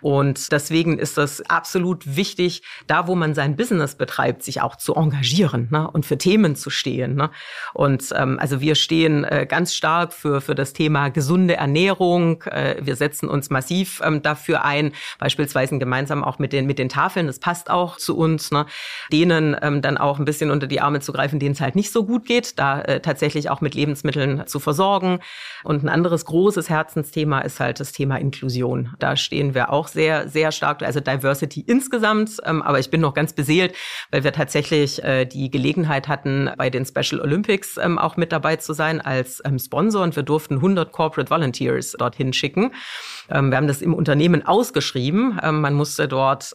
[0.02, 4.94] Und deswegen ist das absolut wichtig, da wo man sein Business betreibt, sich auch zu
[4.94, 5.90] engagieren ne?
[5.90, 7.14] und für Themen zu stehen.
[7.14, 7.30] Ne?
[7.74, 12.42] Und ähm, also wir stehen äh, ganz stark für, für das Thema gesunde Ernährung.
[12.44, 16.88] Äh, wir setzen uns massiv ähm, dafür ein, beispielsweise gemeinsam auch mit den, mit den
[16.88, 17.26] Tafeln.
[17.26, 18.66] Das passt auch zu uns, ne?
[19.12, 21.92] denen ähm, dann auch ein bisschen unter die Arme zu greifen, denen es halt nicht
[21.92, 25.20] so gut geht, da äh, tatsächlich auch mit Lebensmitteln zu versorgen.
[25.64, 28.94] Und ein anderes großes Herzensthema ist halt das Thema Inklusion.
[28.98, 32.38] Da stehen wir auch sehr, sehr stark, also Diversity insgesamt.
[32.44, 33.74] Ähm, aber ich bin noch ganz beseelt,
[34.10, 38.56] weil wir tatsächlich äh, die Gelegenheit hatten, bei den Special Olympics ähm, auch mit dabei
[38.56, 42.72] zu sein als ähm, Sponsor und wir durften 100 Corporate Volunteers dorthin schicken.
[43.30, 45.38] Ähm, wir haben das im Unternehmen ausgeschrieben.
[45.42, 46.54] Ähm, man musste dort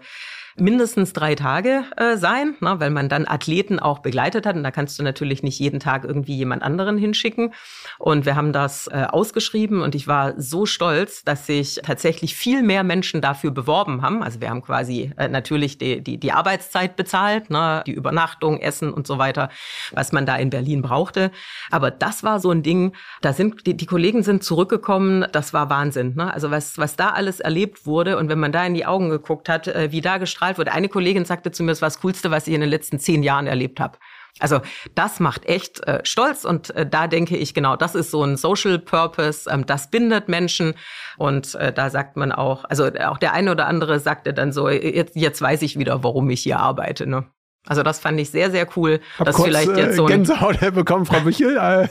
[0.57, 4.55] mindestens drei Tage äh, sein, ne, weil man dann Athleten auch begleitet hat.
[4.55, 7.53] Und da kannst du natürlich nicht jeden Tag irgendwie jemand anderen hinschicken.
[7.99, 12.63] Und wir haben das äh, ausgeschrieben und ich war so stolz, dass sich tatsächlich viel
[12.63, 14.23] mehr Menschen dafür beworben haben.
[14.23, 18.93] Also wir haben quasi äh, natürlich die, die, die Arbeitszeit bezahlt, ne, die Übernachtung, Essen
[18.93, 19.49] und so weiter,
[19.91, 21.31] was man da in Berlin brauchte.
[21.71, 25.69] Aber das war so ein Ding, da sind die, die Kollegen sind zurückgekommen, das war
[25.69, 26.15] Wahnsinn.
[26.15, 26.33] Ne?
[26.33, 29.49] Also was, was da alles erlebt wurde und wenn man da in die Augen geguckt
[29.49, 30.73] hat, äh, wie da gestrahlt gestrahlt wurde.
[30.73, 33.23] Eine Kollegin sagte zu mir, es war das Coolste, was ich in den letzten zehn
[33.23, 33.97] Jahren erlebt habe.
[34.39, 34.61] Also
[34.95, 38.35] das macht echt äh, stolz und äh, da denke ich genau, das ist so ein
[38.35, 40.73] Social Purpose, ähm, das bindet Menschen
[41.17, 44.69] und äh, da sagt man auch, also auch der eine oder andere sagte dann so,
[44.69, 47.05] jetzt, jetzt weiß ich wieder, warum ich hier arbeite.
[47.05, 47.27] Ne?
[47.65, 48.99] Also das fand ich sehr, sehr cool.
[49.17, 51.57] Hab dass kurz, vielleicht jetzt so Gänsehaut bekommen, Frau Büchel.
[51.63, 51.87] Äh,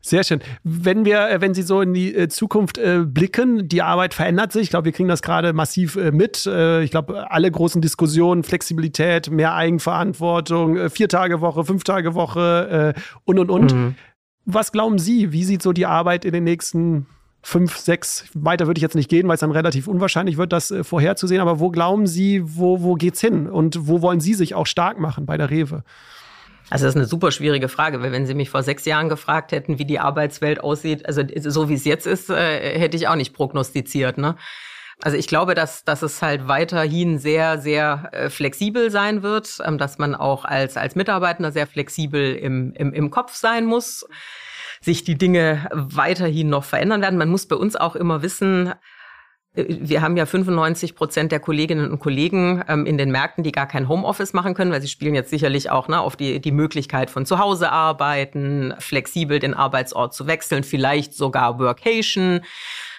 [0.00, 0.40] sehr schön.
[0.64, 4.64] Wenn wir, äh, wenn Sie so in die äh, Zukunft blicken, die Arbeit verändert sich.
[4.64, 6.46] Ich glaube, wir kriegen das gerade massiv mit.
[6.46, 12.94] Ich glaube, alle großen Diskussionen, Flexibilität, mehr Eigenverantwortung, vier Tage Woche, fünf Tage Woche
[13.24, 13.74] und und und.
[13.74, 13.94] Mhm.
[14.44, 15.32] Was glauben Sie?
[15.32, 17.06] Wie sieht so die Arbeit in den nächsten
[17.44, 20.70] fünf, sechs, weiter würde ich jetzt nicht gehen, weil es dann relativ unwahrscheinlich wird, das
[20.70, 21.40] äh, vorherzusehen.
[21.40, 23.48] Aber wo glauben Sie, wo, wo geht's hin?
[23.48, 25.84] Und wo wollen Sie sich auch stark machen bei der Rewe?
[26.70, 29.52] Also das ist eine super schwierige Frage, weil wenn Sie mich vor sechs Jahren gefragt
[29.52, 33.16] hätten, wie die Arbeitswelt aussieht, also so wie es jetzt ist, äh, hätte ich auch
[33.16, 34.16] nicht prognostiziert.
[34.16, 34.36] Ne?
[35.02, 39.76] Also ich glaube, dass, dass es halt weiterhin sehr, sehr äh, flexibel sein wird, ähm,
[39.76, 44.06] dass man auch als, als Mitarbeiter sehr flexibel im, im, im Kopf sein muss
[44.84, 47.18] sich die Dinge weiterhin noch verändern werden.
[47.18, 48.72] Man muss bei uns auch immer wissen,
[49.54, 53.52] äh, wir haben ja 95 Prozent der Kolleginnen und Kollegen ähm, in den Märkten, die
[53.52, 56.52] gar kein Homeoffice machen können, weil sie spielen jetzt sicherlich auch ne, auf die, die
[56.52, 62.40] Möglichkeit von zu Hause arbeiten, flexibel den Arbeitsort zu wechseln, vielleicht sogar Workation.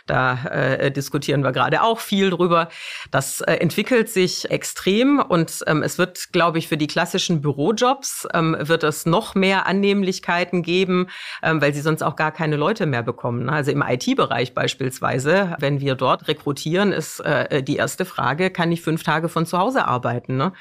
[0.05, 2.69] Da äh, diskutieren wir gerade auch viel drüber.
[3.09, 8.27] Das äh, entwickelt sich extrem und ähm, es wird, glaube ich, für die klassischen Bürojobs
[8.33, 11.07] ähm, wird es noch mehr Annehmlichkeiten geben,
[11.41, 13.49] ähm, weil sie sonst auch gar keine Leute mehr bekommen.
[13.49, 18.81] Also im IT-Bereich beispielsweise, wenn wir dort rekrutieren, ist äh, die erste Frage, kann ich
[18.81, 20.37] fünf Tage von zu Hause arbeiten?
[20.37, 20.53] Ne?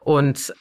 [0.00, 0.54] Und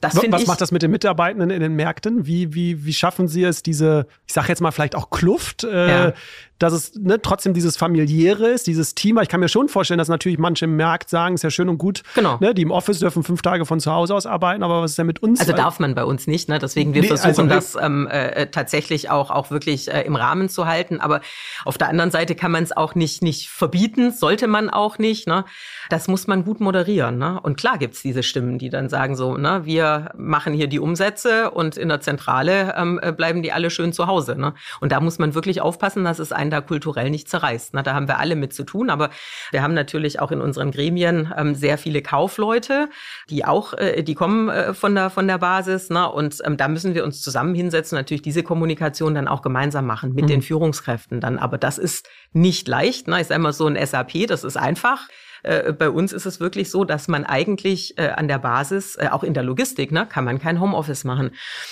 [0.00, 2.26] das Was ich, macht das mit den Mitarbeitenden in den Märkten?
[2.26, 5.88] Wie, wie, wie schaffen Sie es, diese, ich sage jetzt mal vielleicht auch Kluft, äh,
[5.88, 6.12] ja
[6.58, 9.18] dass es ne, trotzdem dieses familiäre ist, dieses Team.
[9.18, 11.78] Ich kann mir schon vorstellen, dass natürlich manche im Markt sagen, ist ja schön und
[11.78, 12.38] gut, genau.
[12.40, 14.98] ne, die im Office dürfen fünf Tage von zu Hause aus arbeiten, aber was ist
[14.98, 15.40] denn mit uns?
[15.40, 16.58] Also darf man bei uns nicht, ne?
[16.58, 20.48] deswegen wir nee, versuchen also, das ähm, äh, tatsächlich auch, auch wirklich äh, im Rahmen
[20.48, 21.20] zu halten, aber
[21.64, 25.26] auf der anderen Seite kann man es auch nicht, nicht verbieten, sollte man auch nicht.
[25.26, 25.44] Ne?
[25.90, 27.18] Das muss man gut moderieren.
[27.18, 27.40] Ne?
[27.40, 31.50] Und klar gibt's diese Stimmen, die dann sagen so, ne, wir machen hier die Umsätze
[31.50, 34.36] und in der Zentrale ähm, äh, bleiben die alle schön zu Hause.
[34.36, 34.54] Ne?
[34.80, 37.74] Und da muss man wirklich aufpassen, dass es ein einen da kulturell nicht zerreißt.
[37.74, 39.10] Na, da haben wir alle mit zu tun, aber
[39.50, 42.88] wir haben natürlich auch in unseren Gremien ähm, sehr viele Kaufleute,
[43.28, 46.68] die auch, äh, die kommen äh, von der von der Basis, na, und ähm, da
[46.68, 50.28] müssen wir uns zusammen hinsetzen, natürlich diese Kommunikation dann auch gemeinsam machen mit mhm.
[50.28, 51.38] den Führungskräften dann.
[51.38, 53.08] Aber das ist nicht leicht.
[53.08, 55.08] Na, ich sage mal so ein SAP, das ist einfach.
[55.46, 59.08] Äh, bei uns ist es wirklich so, dass man eigentlich äh, an der Basis, äh,
[59.10, 61.30] auch in der Logistik, ne, kann man kein Homeoffice machen.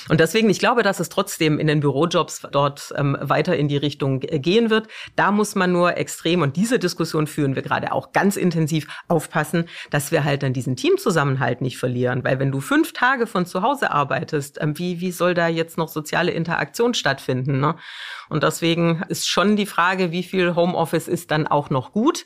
[0.09, 3.77] Und deswegen, ich glaube, dass es trotzdem in den Bürojobs dort ähm, weiter in die
[3.77, 4.89] Richtung äh, gehen wird.
[5.17, 9.69] Da muss man nur extrem, und diese Diskussion führen wir gerade auch ganz intensiv, aufpassen,
[9.91, 12.25] dass wir halt dann diesen Teamzusammenhalt nicht verlieren.
[12.25, 15.79] Weil wenn du fünf Tage von zu Hause arbeitest, ähm, wie, wie soll da jetzt
[15.79, 17.61] noch soziale Interaktion stattfinden?
[17.61, 17.77] Ne?
[18.29, 22.25] Und deswegen ist schon die Frage, wie viel Homeoffice ist dann auch noch gut?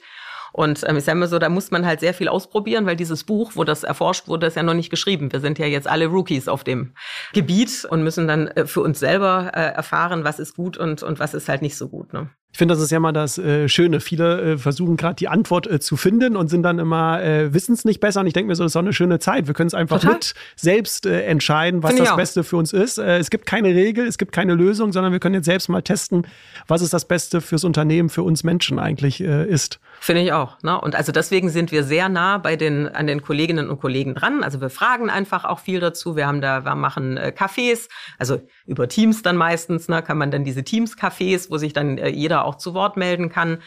[0.53, 3.25] Und ähm, ich sage mal so, da muss man halt sehr viel ausprobieren, weil dieses
[3.25, 5.33] Buch, wo das erforscht wurde, ist ja noch nicht geschrieben.
[5.33, 6.95] Wir sind ja jetzt alle Rookies auf dem
[7.33, 11.19] Gebiet und müssen dann äh, für uns selber äh, erfahren, was ist gut und, und
[11.19, 12.13] was ist halt nicht so gut.
[12.13, 12.31] Ne?
[12.51, 14.01] Ich finde, das ist ja mal das äh, Schöne.
[14.01, 17.75] Viele äh, versuchen gerade die Antwort äh, zu finden und sind dann immer, äh, wissen
[17.75, 18.21] es nicht besser.
[18.21, 19.47] Und ich denke mir so, das ist auch eine schöne Zeit.
[19.47, 20.15] Wir können es einfach Total.
[20.15, 22.99] mit selbst äh, entscheiden, was das Beste für uns ist.
[22.99, 25.83] Äh, es gibt keine Regel, es gibt keine Lösung, sondern wir können jetzt selbst mal
[25.83, 26.27] testen,
[26.67, 29.79] was ist das Beste fürs Unternehmen, für uns Menschen eigentlich äh, ist.
[30.01, 30.63] Finde ich auch.
[30.63, 30.81] Ne?
[30.81, 34.43] Und also deswegen sind wir sehr nah bei den, an den Kolleginnen und Kollegen dran.
[34.43, 36.17] Also wir fragen einfach auch viel dazu.
[36.17, 37.89] Wir haben da, wir machen äh, Cafés,
[38.19, 42.09] also über Teams dann meistens, ne, kann man dann diese Teams-Cafés, wo sich dann äh,
[42.09, 43.59] jeder auch zu Wort melden kann.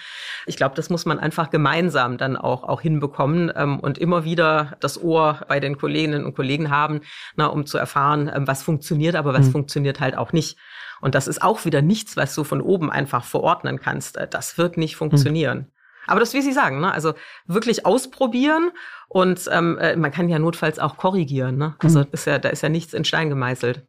[0.45, 4.77] Ich glaube, das muss man einfach gemeinsam dann auch, auch hinbekommen ähm, und immer wieder
[4.79, 7.01] das Ohr bei den Kolleginnen und Kollegen haben,
[7.35, 9.51] na, um zu erfahren, ähm, was funktioniert, aber was mhm.
[9.51, 10.57] funktioniert halt auch nicht.
[11.01, 14.17] Und das ist auch wieder nichts, was du von oben einfach verordnen kannst.
[14.17, 15.70] Äh, das wird nicht funktionieren.
[16.07, 16.91] Aber das will Sie sagen, ne?
[16.91, 17.13] Also
[17.45, 18.71] wirklich ausprobieren
[19.07, 21.57] und ähm, äh, man kann ja notfalls auch korrigieren.
[21.57, 21.75] Ne?
[21.79, 22.07] Also mhm.
[22.11, 23.85] ist ja, da ist ja nichts in Stein gemeißelt.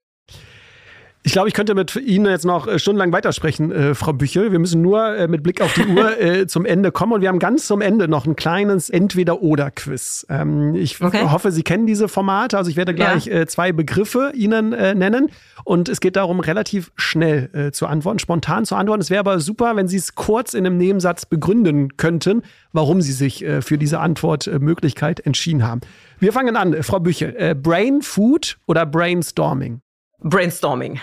[1.24, 4.50] Ich glaube, ich könnte mit Ihnen jetzt noch äh, stundenlang weitersprechen, äh, Frau Büchel.
[4.50, 7.12] Wir müssen nur äh, mit Blick auf die Uhr äh, zum Ende kommen.
[7.12, 10.26] Und wir haben ganz zum Ende noch ein kleines Entweder-Oder-Quiz.
[10.28, 11.28] Ähm, ich okay.
[11.30, 12.58] hoffe, Sie kennen diese Formate.
[12.58, 13.34] Also ich werde gleich ja.
[13.34, 15.30] äh, zwei Begriffe Ihnen äh, nennen.
[15.62, 19.00] Und es geht darum, relativ schnell zu antworten, spontan zu antworten.
[19.00, 22.42] Es wäre aber super, wenn Sie es kurz in einem Nebensatz begründen könnten,
[22.72, 25.82] warum Sie sich für diese Antwortmöglichkeit entschieden haben.
[26.18, 27.54] Wir fangen an, Frau Büchel.
[27.54, 29.82] Brain Food oder Brainstorming?
[30.22, 31.00] Brainstorming.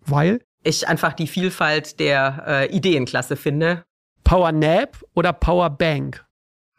[0.00, 0.40] Weil?
[0.62, 3.84] Ich einfach die Vielfalt der äh, Ideenklasse finde.
[4.24, 6.24] Power Nap oder Power Bank?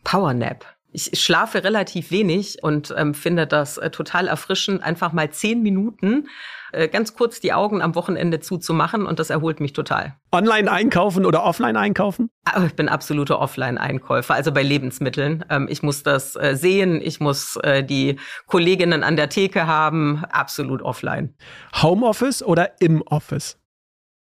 [0.04, 0.66] Power Nap.
[0.92, 6.28] Ich schlafe relativ wenig und ähm, finde das äh, total erfrischend, einfach mal zehn Minuten
[6.72, 10.16] äh, ganz kurz die Augen am Wochenende zuzumachen und das erholt mich total.
[10.32, 12.30] Online einkaufen oder offline einkaufen?
[12.46, 15.46] Ah, ich bin absoluter Offline-Einkäufer, also bei Lebensmitteln.
[15.50, 18.18] Ähm, ich muss das äh, sehen, ich muss äh, die
[18.48, 21.36] Kolleginnen an der Theke haben, absolut offline.
[21.82, 23.58] Homeoffice oder im Office?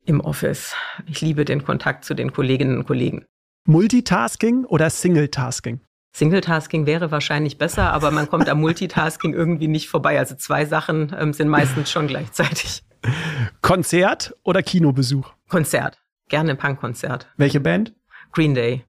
[0.05, 0.75] Im Office.
[1.07, 3.25] Ich liebe den Kontakt zu den Kolleginnen und Kollegen.
[3.67, 5.81] Multitasking oder Singletasking?
[6.17, 10.17] Singletasking wäre wahrscheinlich besser, aber man kommt am Multitasking irgendwie nicht vorbei.
[10.17, 12.85] Also zwei Sachen ähm, sind meistens schon gleichzeitig.
[13.63, 15.33] Konzert oder Kinobesuch?
[15.49, 15.99] Konzert.
[16.29, 17.27] Gerne ein Punkkonzert.
[17.37, 17.95] Welche Band?
[18.31, 18.85] Green Day.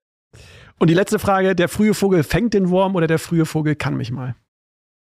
[0.78, 3.98] Und die letzte Frage: Der frühe Vogel fängt den Wurm oder der frühe Vogel kann
[3.98, 4.36] mich mal?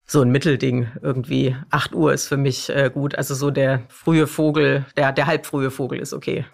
[0.08, 1.58] So ein Mittelding irgendwie.
[1.70, 3.16] 8 Uhr ist für mich äh, gut.
[3.16, 6.46] Also so der frühe Vogel, der, der halbfrühe Vogel ist okay.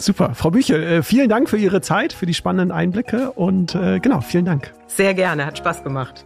[0.00, 0.34] Super.
[0.34, 4.20] Frau Büchel, äh, vielen Dank für Ihre Zeit, für die spannenden Einblicke und äh, genau,
[4.22, 4.72] vielen Dank.
[4.86, 6.24] Sehr gerne, hat Spaß gemacht.